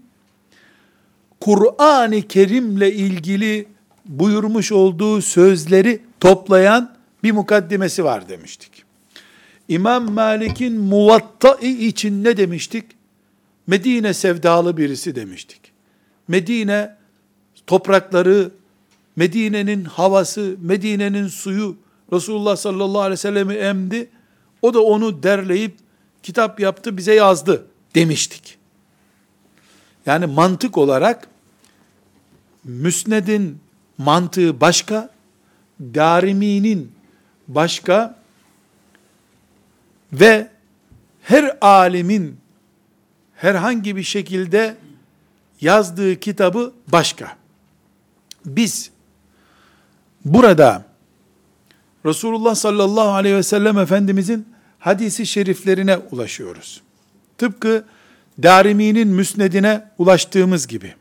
Kur'an-ı 1.39 2.22
Kerim'le 2.22 2.91
ilgili 2.91 3.68
buyurmuş 4.06 4.72
olduğu 4.72 5.22
sözleri 5.22 6.01
toplayan 6.20 6.95
bir 7.24 7.32
mukaddimesi 7.32 8.04
var 8.04 8.30
demiştik. 8.30 8.82
İmam 9.68 10.11
Malik'in 10.11 10.80
muvatta'i 10.80 11.88
için 11.88 12.24
ne 12.24 12.38
demiştik? 12.38 12.86
Medine 13.68 14.14
sevdalı 14.14 14.78
birisi 14.78 15.16
demiştik. 15.16 15.61
Medine 16.28 16.95
toprakları, 17.68 18.51
Medine'nin 19.16 19.86
havası, 19.86 20.55
Medine'nin 20.61 21.28
suyu 21.28 21.78
Resulullah 22.14 22.55
sallallahu 22.55 23.01
aleyhi 23.01 23.11
ve 23.11 23.18
sellem'i 23.18 23.53
emdi. 23.53 24.09
O 24.61 24.74
da 24.74 24.84
onu 24.84 25.24
derleyip 25.24 25.76
kitap 26.24 26.59
yaptı, 26.59 26.97
bize 26.97 27.14
yazdı 27.14 27.66
demiştik. 27.95 28.57
Yani 30.05 30.26
mantık 30.26 30.78
olarak 30.78 31.28
Müsned'in 32.64 33.59
mantığı 33.97 34.61
başka, 34.61 35.09
Darimi'nin 35.82 36.91
başka 37.47 38.22
ve 40.14 40.47
her 41.22 41.57
alimin 41.61 42.38
herhangi 43.36 43.95
bir 43.95 44.03
şekilde 44.03 44.76
yazdığı 45.61 46.20
kitabı 46.20 46.74
başka. 46.88 47.38
Biz 48.45 48.91
burada 50.26 50.86
Resulullah 52.05 52.55
sallallahu 52.55 53.09
aleyhi 53.09 53.36
ve 53.36 53.43
sellem 53.43 53.78
Efendimizin 53.78 54.47
hadisi 54.80 55.26
şeriflerine 55.26 55.97
ulaşıyoruz. 55.97 56.82
Tıpkı 57.38 57.86
Darimi'nin 58.43 59.07
müsnedine 59.07 59.89
ulaştığımız 59.97 60.68
gibi. 60.68 60.95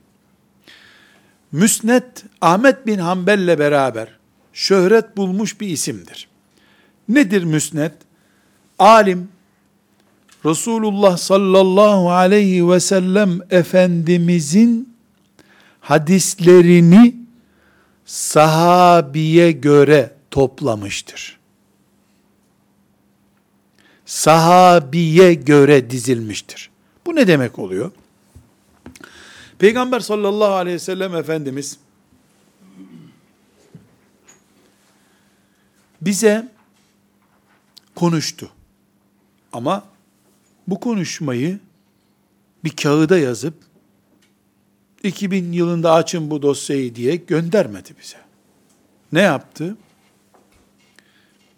Müsned 1.52 2.02
Ahmet 2.40 2.86
bin 2.86 2.98
Hanbel'le 2.98 3.58
beraber 3.58 4.08
şöhret 4.52 5.16
bulmuş 5.16 5.60
bir 5.60 5.68
isimdir. 5.68 6.28
Nedir 7.08 7.44
müsned? 7.44 7.92
Alim 8.82 9.28
Resulullah 10.44 11.16
sallallahu 11.16 12.10
aleyhi 12.10 12.68
ve 12.68 12.80
sellem 12.80 13.40
Efendimizin 13.50 14.94
hadislerini 15.80 17.16
sahabiye 18.04 19.52
göre 19.52 20.14
toplamıştır. 20.30 21.38
Sahabiye 24.06 25.34
göre 25.34 25.90
dizilmiştir. 25.90 26.70
Bu 27.06 27.16
ne 27.16 27.26
demek 27.26 27.58
oluyor? 27.58 27.90
Peygamber 29.58 30.00
sallallahu 30.00 30.52
aleyhi 30.52 30.74
ve 30.74 30.78
sellem 30.78 31.14
Efendimiz 31.14 31.78
bize 36.00 36.48
konuştu. 37.94 38.50
Ama 39.52 39.84
bu 40.68 40.80
konuşmayı 40.80 41.58
bir 42.64 42.70
kağıda 42.70 43.18
yazıp 43.18 43.54
2000 45.02 45.52
yılında 45.52 45.92
açın 45.92 46.30
bu 46.30 46.42
dosyayı 46.42 46.94
diye 46.94 47.16
göndermedi 47.16 47.94
bize. 48.02 48.16
Ne 49.12 49.20
yaptı? 49.20 49.76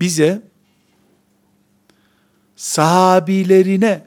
Bize 0.00 0.42
sahabilerine 2.56 4.06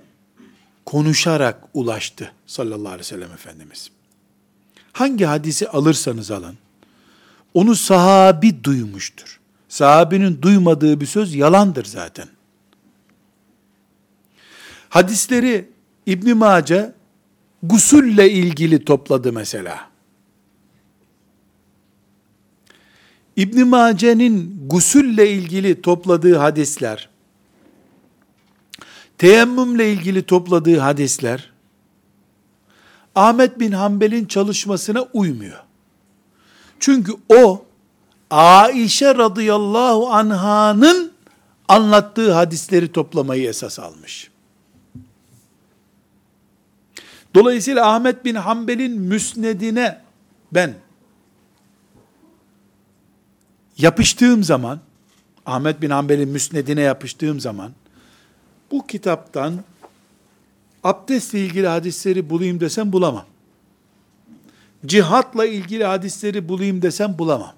konuşarak 0.85 1.63
ulaştı 1.73 2.31
sallallahu 2.47 2.87
aleyhi 2.87 2.99
ve 2.99 3.03
sellem 3.03 3.31
Efendimiz. 3.31 3.91
Hangi 4.93 5.25
hadisi 5.25 5.69
alırsanız 5.69 6.31
alın, 6.31 6.57
onu 7.53 7.75
sahabi 7.75 8.63
duymuştur. 8.63 9.39
Sahabinin 9.69 10.41
duymadığı 10.41 11.01
bir 11.01 11.05
söz 11.05 11.35
yalandır 11.35 11.85
zaten. 11.85 12.27
Hadisleri 14.97 15.69
İbn 16.05 16.37
Mace 16.37 16.93
gusülle 17.63 18.31
ilgili 18.31 18.85
topladı 18.85 19.33
mesela. 19.33 19.89
İbn 23.35 23.67
Mace'nin 23.67 24.63
gusülle 24.67 25.31
ilgili 25.31 25.81
topladığı 25.81 26.37
hadisler, 26.37 27.09
teyemmümle 29.17 29.93
ilgili 29.93 30.23
topladığı 30.23 30.79
hadisler, 30.79 31.51
Ahmet 33.15 33.59
bin 33.59 33.71
Hanbel'in 33.71 34.25
çalışmasına 34.25 35.01
uymuyor. 35.01 35.63
Çünkü 36.79 37.11
o, 37.29 37.65
Aişe 38.31 39.15
radıyallahu 39.15 40.09
anhanın 40.09 41.11
anlattığı 41.67 42.33
hadisleri 42.33 42.91
toplamayı 42.91 43.49
esas 43.49 43.79
almış. 43.79 44.29
Dolayısıyla 47.37 47.93
Ahmet 47.95 48.25
bin 48.25 48.35
Hanbel'in 48.35 49.01
müsnedine 49.01 50.01
ben 50.51 50.73
yapıştığım 53.77 54.43
zaman, 54.43 54.79
Ahmet 55.45 55.81
bin 55.81 55.89
Hanbel'in 55.89 56.29
müsnedine 56.29 56.81
yapıştığım 56.81 57.39
zaman, 57.39 57.71
bu 58.71 58.87
kitaptan 58.87 59.63
abdestle 60.83 61.39
ilgili 61.45 61.67
hadisleri 61.67 62.29
bulayım 62.29 62.59
desem 62.59 62.93
bulamam. 62.93 63.25
Cihatla 64.85 65.45
ilgili 65.45 65.83
hadisleri 65.83 66.49
bulayım 66.49 66.81
desem 66.81 67.17
bulamam. 67.17 67.53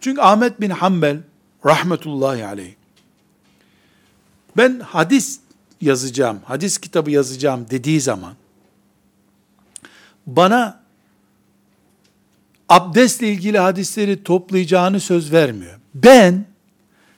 Çünkü 0.00 0.20
Ahmet 0.20 0.60
bin 0.60 0.70
Hanbel 0.70 1.20
rahmetullahi 1.66 2.46
aleyh 2.46 2.74
ben 4.56 4.80
hadis 4.80 5.40
yazacağım, 5.80 6.40
hadis 6.44 6.78
kitabı 6.78 7.10
yazacağım 7.10 7.66
dediği 7.70 8.00
zaman 8.00 8.34
bana 10.26 10.80
abdestle 12.68 13.28
ilgili 13.28 13.58
hadisleri 13.58 14.22
toplayacağını 14.24 15.00
söz 15.00 15.32
vermiyor. 15.32 15.80
Ben 15.94 16.44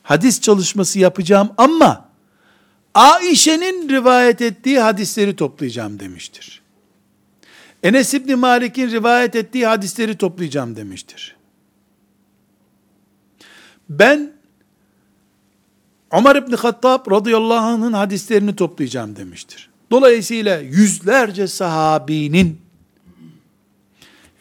hadis 0.02 0.40
çalışması 0.40 0.98
yapacağım 0.98 1.50
ama 1.58 2.08
Aişe'nin 2.94 3.88
rivayet 3.88 4.42
ettiği 4.42 4.80
hadisleri 4.80 5.36
toplayacağım 5.36 6.00
demiştir. 6.00 6.62
Enes 7.82 8.14
İbni 8.14 8.34
Malik'in 8.34 8.90
rivayet 8.90 9.36
ettiği 9.36 9.66
hadisleri 9.66 10.16
toplayacağım 10.16 10.76
demiştir. 10.76 11.36
Ben 13.88 14.32
Ömer 16.12 16.36
İbni 16.36 16.56
Hattab 16.56 17.10
radıyallahu 17.10 17.66
anh'ın 17.66 17.92
hadislerini 17.92 18.56
toplayacağım 18.56 19.16
demiştir. 19.16 19.70
Dolayısıyla 19.90 20.58
yüzlerce 20.60 21.46
sahabinin 21.46 22.60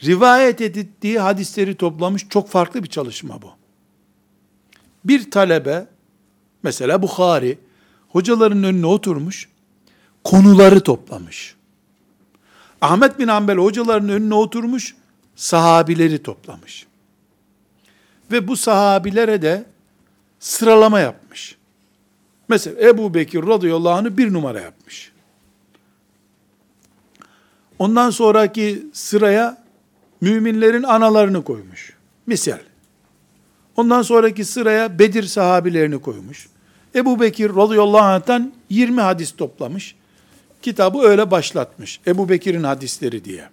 rivayet 0.03 0.61
ettiği 0.61 1.19
hadisleri 1.19 1.75
toplamış 1.75 2.29
çok 2.29 2.49
farklı 2.49 2.83
bir 2.83 2.89
çalışma 2.89 3.41
bu. 3.41 3.51
Bir 5.05 5.31
talebe, 5.31 5.87
mesela 6.63 7.01
Bukhari, 7.01 7.59
hocaların 8.09 8.63
önüne 8.63 8.85
oturmuş, 8.85 9.49
konuları 10.23 10.81
toplamış. 10.81 11.55
Ahmet 12.81 13.19
bin 13.19 13.27
Hanbel 13.27 13.57
hocaların 13.57 14.09
önüne 14.09 14.35
oturmuş, 14.35 14.95
sahabileri 15.35 16.23
toplamış. 16.23 16.87
Ve 18.31 18.47
bu 18.47 18.57
sahabilere 18.57 19.41
de 19.41 19.65
sıralama 20.39 20.99
yapmış. 20.99 21.60
Mesela 22.51 22.89
Ebu 22.89 23.13
Bekir 23.13 23.47
radıyallahu 23.47 23.93
anh'ı 23.93 24.17
bir 24.17 24.33
numara 24.33 24.61
yapmış. 24.61 25.11
Ondan 27.79 28.09
sonraki 28.09 28.85
sıraya 28.93 29.63
müminlerin 30.21 30.83
analarını 30.83 31.43
koymuş. 31.43 31.93
Misal. 32.27 32.59
Ondan 33.75 34.01
sonraki 34.01 34.45
sıraya 34.45 34.99
Bedir 34.99 35.23
sahabilerini 35.23 36.01
koymuş. 36.01 36.47
Ebu 36.95 37.19
Bekir 37.19 37.49
radıyallahu 37.49 38.01
anh'tan 38.01 38.53
20 38.69 39.01
hadis 39.01 39.31
toplamış. 39.31 39.95
Kitabı 40.61 40.99
öyle 40.99 41.31
başlatmış. 41.31 41.99
Ebu 42.07 42.29
Bekir'in 42.29 42.63
hadisleri 42.63 43.25
diye. 43.25 43.49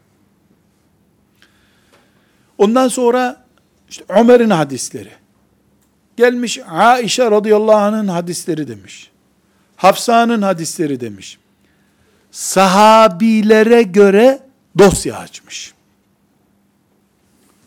Ondan 2.59 2.89
sonra 2.89 3.45
işte 3.91 4.05
Ömer'in 4.09 4.51
hadisleri. 4.51 5.13
Gelmiş 6.19 6.61
Aişe 6.69 7.31
radıyallahu 7.31 7.77
anh'ın 7.77 8.09
hadisleri 8.09 8.69
demiş. 8.69 9.11
Hafsa'nın 9.77 10.43
hadisleri 10.43 11.01
demiş. 11.01 11.39
Sahabilere 12.31 13.83
göre 13.83 14.41
dosya 14.79 15.19
açmış. 15.19 15.75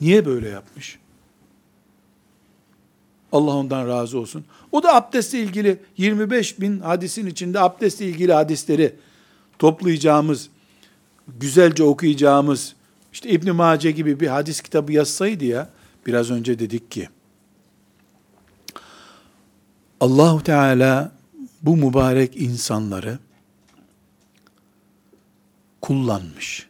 Niye 0.01 0.25
böyle 0.25 0.49
yapmış? 0.49 0.99
Allah 3.31 3.55
ondan 3.55 3.87
razı 3.87 4.19
olsun. 4.19 4.45
O 4.71 4.83
da 4.83 4.95
abdestle 4.95 5.39
ilgili 5.39 5.79
25 5.97 6.59
bin 6.61 6.79
hadisin 6.79 7.27
içinde 7.27 7.59
abdestle 7.59 8.05
ilgili 8.05 8.33
hadisleri 8.33 8.95
toplayacağımız, 9.59 10.49
güzelce 11.27 11.83
okuyacağımız, 11.83 12.75
işte 13.13 13.29
İbn 13.29 13.51
Mace 13.51 13.91
gibi 13.91 14.19
bir 14.19 14.27
hadis 14.27 14.61
kitabı 14.61 14.93
yazsaydı 14.93 15.45
ya, 15.45 15.69
biraz 16.05 16.31
önce 16.31 16.59
dedik 16.59 16.91
ki, 16.91 17.09
Allahu 20.01 20.43
Teala 20.43 21.11
bu 21.61 21.77
mübarek 21.77 22.37
insanları 22.37 23.19
kullanmış. 25.81 26.67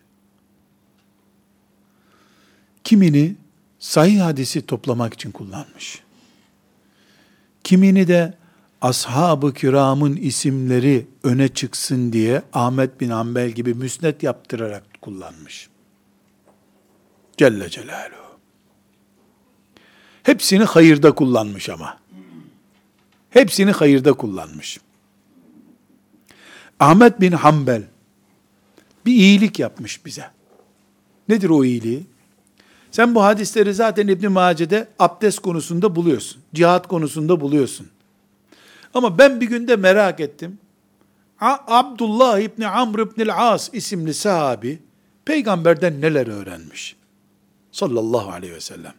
Kimini 2.84 3.36
sahih 3.80 4.22
hadisi 4.22 4.66
toplamak 4.66 5.14
için 5.14 5.32
kullanmış. 5.32 6.04
Kimini 7.64 8.08
de 8.08 8.34
ashab-ı 8.82 9.54
kiramın 9.54 10.16
isimleri 10.16 11.08
öne 11.24 11.48
çıksın 11.48 12.14
diye 12.14 12.42
Ahmet 12.54 13.02
bin 13.02 13.10
Hanbel 13.10 13.50
gibi 13.50 13.74
müsnet 13.74 14.24
yaptırarak 14.24 14.84
kullanmış. 15.02 15.70
Celle 17.38 17.70
Celaluhu. 17.70 18.40
Hepsini 20.24 20.64
hayırda 20.64 21.16
kullanmış 21.16 21.70
ama. 21.70 22.01
Hepsini 23.32 23.72
hayırda 23.72 24.14
kullanmış. 24.14 24.80
Ahmet 26.80 27.22
bin 27.22 27.32
Hanbel 27.32 27.84
bir 29.06 29.14
iyilik 29.14 29.60
yapmış 29.60 30.06
bize. 30.06 30.26
Nedir 31.30 31.50
o 31.50 31.64
iyiliği? 31.64 32.06
Sen 32.92 33.16
bu 33.16 33.24
hadisleri 33.24 33.74
zaten 33.74 34.08
İbn 34.08 34.32
Mace'de 34.32 34.88
abdest 35.00 35.40
konusunda 35.40 35.96
buluyorsun. 35.96 36.42
Cihat 36.54 36.88
konusunda 36.88 37.42
buluyorsun. 37.42 37.88
Ama 38.94 39.18
ben 39.18 39.42
bir 39.42 39.48
günde 39.48 39.76
merak 39.76 40.20
ettim. 40.20 40.58
Abdullah 41.68 42.40
İbni 42.40 42.68
Amr 42.68 43.00
İbni 43.00 43.34
As 43.34 43.70
isimli 43.74 44.14
sahabi 44.14 44.80
peygamberden 45.26 46.02
neler 46.02 46.28
öğrenmiş? 46.28 46.96
Sallallahu 47.72 48.32
aleyhi 48.32 48.54
ve 48.54 48.62
sellem. 48.62 48.94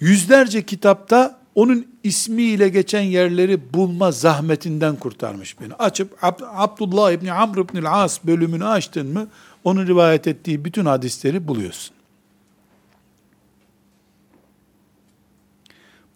Yüzlerce 0.00 0.66
kitapta 0.66 1.41
onun 1.54 1.86
ismiyle 2.02 2.68
geçen 2.68 3.02
yerleri 3.02 3.74
bulma 3.74 4.12
zahmetinden 4.12 4.96
kurtarmış 4.96 5.60
beni. 5.60 5.74
Açıp 5.74 6.18
Abdullah 6.42 7.12
İbni 7.12 7.32
Amr 7.32 7.58
İbni 7.58 7.88
As 7.88 8.24
bölümünü 8.24 8.64
açtın 8.64 9.06
mı 9.12 9.28
onun 9.64 9.86
rivayet 9.86 10.26
ettiği 10.26 10.64
bütün 10.64 10.84
hadisleri 10.84 11.48
buluyorsun. 11.48 11.94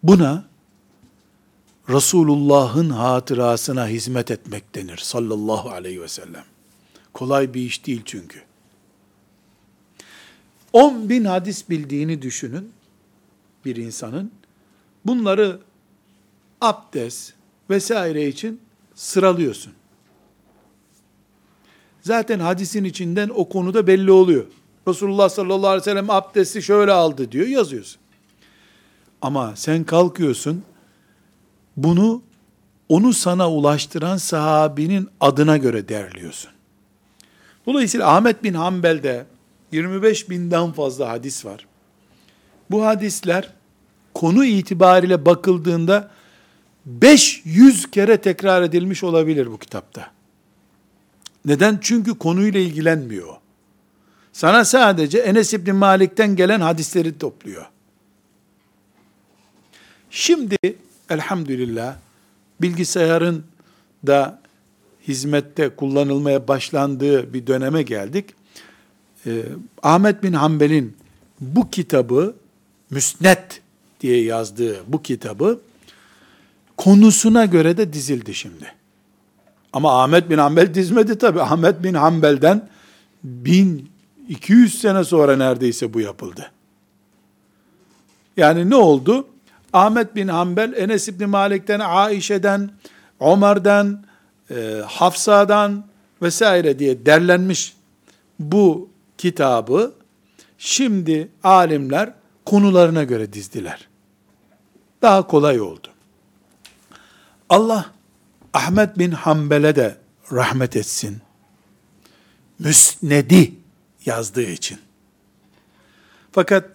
Buna 0.03 0.45
Resulullah'ın 1.89 2.91
hatırasına 2.91 3.89
hizmet 3.89 4.31
etmek 4.31 4.75
denir 4.75 4.97
sallallahu 4.97 5.71
aleyhi 5.71 6.03
ve 6.03 6.09
sellem. 6.09 6.45
Kolay 7.13 7.55
bir 7.55 7.61
iş 7.61 7.87
değil 7.87 8.03
çünkü. 8.05 8.43
10 10.73 11.09
bin 11.09 11.25
hadis 11.25 11.71
bildiğini 11.71 12.23
düşünün 12.23 12.73
bir 13.65 13.77
insanın. 13.77 14.33
Bunları 15.07 15.61
abdest 16.61 17.33
vesaire 17.71 18.29
için 18.29 18.61
sıralıyorsun. 18.95 19.73
Zaten 22.03 22.39
hadisin 22.39 22.85
içinden 22.85 23.31
o 23.35 23.49
konuda 23.49 23.87
belli 23.87 24.11
oluyor. 24.11 24.45
Resulullah 24.89 25.29
sallallahu 25.29 25.69
aleyhi 25.69 25.81
ve 25.81 25.85
sellem 25.85 26.11
abdesti 26.11 26.63
şöyle 26.63 26.93
aldı 26.93 27.33
diyor 27.33 27.47
yazıyorsun. 27.47 28.01
Ama 29.23 29.57
sen 29.57 29.85
kalkıyorsun 29.85 30.63
bunu 31.77 32.23
onu 32.89 33.13
sana 33.13 33.51
ulaştıran 33.51 34.17
sahabinin 34.17 35.09
adına 35.21 35.57
göre 35.57 35.89
derliyorsun. 35.89 36.51
Dolayısıyla 37.67 38.17
Ahmet 38.17 38.43
bin 38.43 38.55
Hanbel'de 38.55 39.27
25 39.73 40.31
binden 40.31 40.73
fazla 40.73 41.09
hadis 41.09 41.45
var. 41.45 41.67
Bu 42.71 42.87
hadisler 42.87 43.56
konu 44.17 44.45
itibariyle 44.45 45.27
bakıldığında 45.27 46.11
500 46.87 47.91
kere 47.91 48.21
tekrar 48.21 48.63
edilmiş 48.63 49.05
olabilir 49.05 49.53
bu 49.53 49.59
kitapta. 49.59 50.11
Neden? 51.45 51.79
Çünkü 51.81 52.19
konuyla 52.19 52.61
ilgilenmiyor. 52.61 53.35
Sana 54.33 54.65
sadece 54.65 55.19
Enes 55.19 55.55
İbni 55.55 55.73
Malik'ten 55.73 56.37
gelen 56.37 56.61
hadisleri 56.61 57.19
topluyor. 57.19 57.67
Şimdi 60.11 60.57
elhamdülillah 61.11 61.97
bilgisayarın 62.61 63.45
da 64.07 64.41
hizmette 65.09 65.69
kullanılmaya 65.69 66.49
başlandığı 66.49 67.35
bir 67.35 67.47
döneme 67.47 67.83
geldik. 67.83 68.35
Ee, 69.27 69.43
Ahmet 69.83 70.23
bin 70.23 70.33
Hanbel'in 70.33 70.97
bu 71.41 71.71
kitabı 71.71 72.37
Müsnet 72.91 73.63
diye 74.01 74.25
yazdığı 74.25 74.77
bu 74.87 75.03
kitabı 75.03 75.61
konusuna 76.77 77.45
göre 77.45 77.77
de 77.77 77.93
dizildi 77.93 78.35
şimdi. 78.35 78.73
Ama 79.73 80.03
Ahmet 80.03 80.31
bin 80.31 80.39
Hanbel 80.39 80.75
dizmedi 80.75 81.19
tabi. 81.19 81.41
Ahmet 81.41 81.83
bin 81.83 81.95
Hanbel'den 81.95 82.69
1200 83.25 84.81
sene 84.81 85.05
sonra 85.05 85.37
neredeyse 85.37 85.95
bu 85.95 86.01
yapıldı. 86.01 86.51
Yani 88.37 88.71
ne 88.71 88.77
oldu? 88.77 89.27
Ahmet 89.73 90.17
bin 90.17 90.29
Hanbel, 90.29 90.73
Enes 90.77 91.09
İbni 91.09 91.27
Malik'ten, 91.27 91.81
Aişe'den, 91.81 92.71
Ömer'den, 93.21 94.05
e, 94.51 94.83
Hafsa'dan 94.87 95.85
vesaire 96.23 96.79
diye 96.79 97.07
derlenmiş 97.07 97.77
bu 98.39 98.89
kitabı 99.19 99.93
şimdi 100.59 101.29
alimler 101.45 102.13
konularına 102.47 103.05
göre 103.05 103.33
dizdiler. 103.33 103.89
Daha 105.03 105.27
kolay 105.27 105.61
oldu. 105.61 105.89
Allah 107.49 107.91
Ahmet 108.53 108.99
bin 108.99 109.11
Hanbel'e 109.11 109.77
de 109.77 109.99
rahmet 110.33 110.77
etsin. 110.77 111.19
Müsnedi 112.59 113.55
yazdığı 114.07 114.51
için. 114.51 114.79
Fakat 116.33 116.71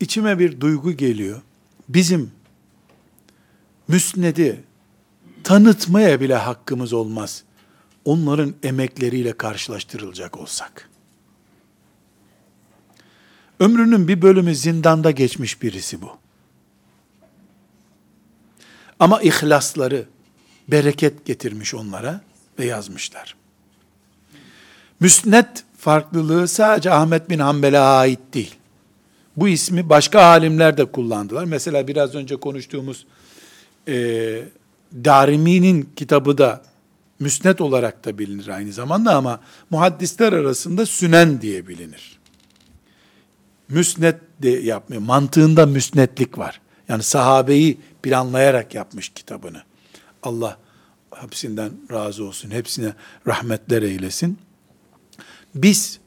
içime 0.00 0.38
bir 0.38 0.60
duygu 0.60 0.92
geliyor. 0.92 1.42
Bizim 1.88 2.32
müsnedi 3.88 4.64
tanıtmaya 5.44 6.20
bile 6.20 6.34
hakkımız 6.34 6.92
olmaz. 6.92 7.44
Onların 8.04 8.54
emekleriyle 8.62 9.32
karşılaştırılacak 9.32 10.36
olsak. 10.36 10.90
Ömrünün 13.60 14.08
bir 14.08 14.22
bölümü 14.22 14.54
zindanda 14.54 15.10
geçmiş 15.10 15.62
birisi 15.62 16.02
bu. 16.02 16.10
Ama 19.00 19.22
ihlasları 19.22 20.04
bereket 20.68 21.24
getirmiş 21.24 21.74
onlara 21.74 22.20
ve 22.58 22.64
yazmışlar. 22.64 23.36
Müsnet 25.00 25.64
farklılığı 25.78 26.48
sadece 26.48 26.90
Ahmet 26.90 27.30
bin 27.30 27.38
Hanbel'e 27.38 27.78
ait 27.78 28.20
değil. 28.34 28.54
Bu 29.36 29.48
ismi 29.48 29.88
başka 29.88 30.22
alimler 30.22 30.76
de 30.76 30.84
kullandılar. 30.84 31.44
Mesela 31.44 31.88
biraz 31.88 32.14
önce 32.14 32.36
konuştuğumuz 32.36 33.06
e, 33.88 33.94
Darimi'nin 35.04 35.90
kitabı 35.96 36.38
da 36.38 36.62
müsnet 37.20 37.60
olarak 37.60 38.04
da 38.04 38.18
bilinir 38.18 38.48
aynı 38.48 38.72
zamanda 38.72 39.14
ama 39.14 39.40
muhaddisler 39.70 40.32
arasında 40.32 40.86
sünen 40.86 41.40
diye 41.40 41.68
bilinir. 41.68 42.15
Müsnet 43.68 44.20
de 44.42 44.48
yapmıyor. 44.48 45.02
Mantığında 45.02 45.66
müsnetlik 45.66 46.38
var. 46.38 46.60
Yani 46.88 47.02
sahabeyi 47.02 47.78
planlayarak 48.02 48.74
yapmış 48.74 49.08
kitabını. 49.08 49.62
Allah 50.22 50.58
hepsinden 51.14 51.70
razı 51.92 52.24
olsun. 52.24 52.50
Hepsine 52.50 52.92
rahmetler 53.26 53.82
eylesin. 53.82 54.38
Biz 55.54 56.00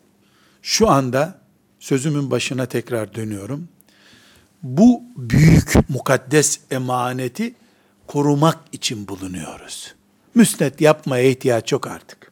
şu 0.61 0.89
anda 0.89 1.39
sözümün 1.79 2.31
başına 2.31 2.65
tekrar 2.65 3.15
dönüyorum. 3.15 3.67
Bu 4.63 5.03
büyük 5.17 5.89
mukaddes 5.89 6.59
emaneti 6.71 7.55
korumak 8.07 8.57
için 8.71 9.07
bulunuyoruz. 9.07 9.95
Müsnet 10.35 10.81
yapmaya 10.81 11.23
ihtiyaç 11.23 11.71
yok 11.71 11.87
artık. 11.87 12.31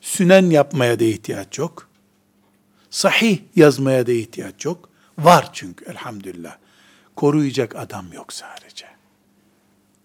Sünen 0.00 0.50
yapmaya 0.50 1.00
da 1.00 1.04
ihtiyaç 1.04 1.58
yok. 1.58 1.89
Sahih 2.90 3.38
yazmaya 3.56 4.06
da 4.06 4.12
ihtiyaç 4.12 4.64
yok. 4.64 4.88
Var 5.18 5.50
çünkü 5.52 5.84
elhamdülillah. 5.84 6.56
Koruyacak 7.16 7.76
adam 7.76 8.12
yok 8.12 8.32
sadece. 8.32 8.86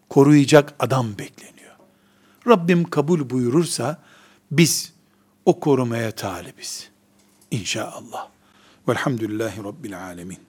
Koruyacak 0.09 0.73
adam 0.79 1.17
bekleniyor. 1.19 1.75
Rabbim 2.47 2.89
kabul 2.89 3.29
buyurursa 3.29 4.01
biz 4.51 4.93
o 5.45 5.59
korumaya 5.59 6.11
talibiz. 6.11 6.89
İnşallah. 7.51 8.29
Velhamdülillahi 8.87 9.63
Rabbil 9.63 10.03
alemin. 10.03 10.44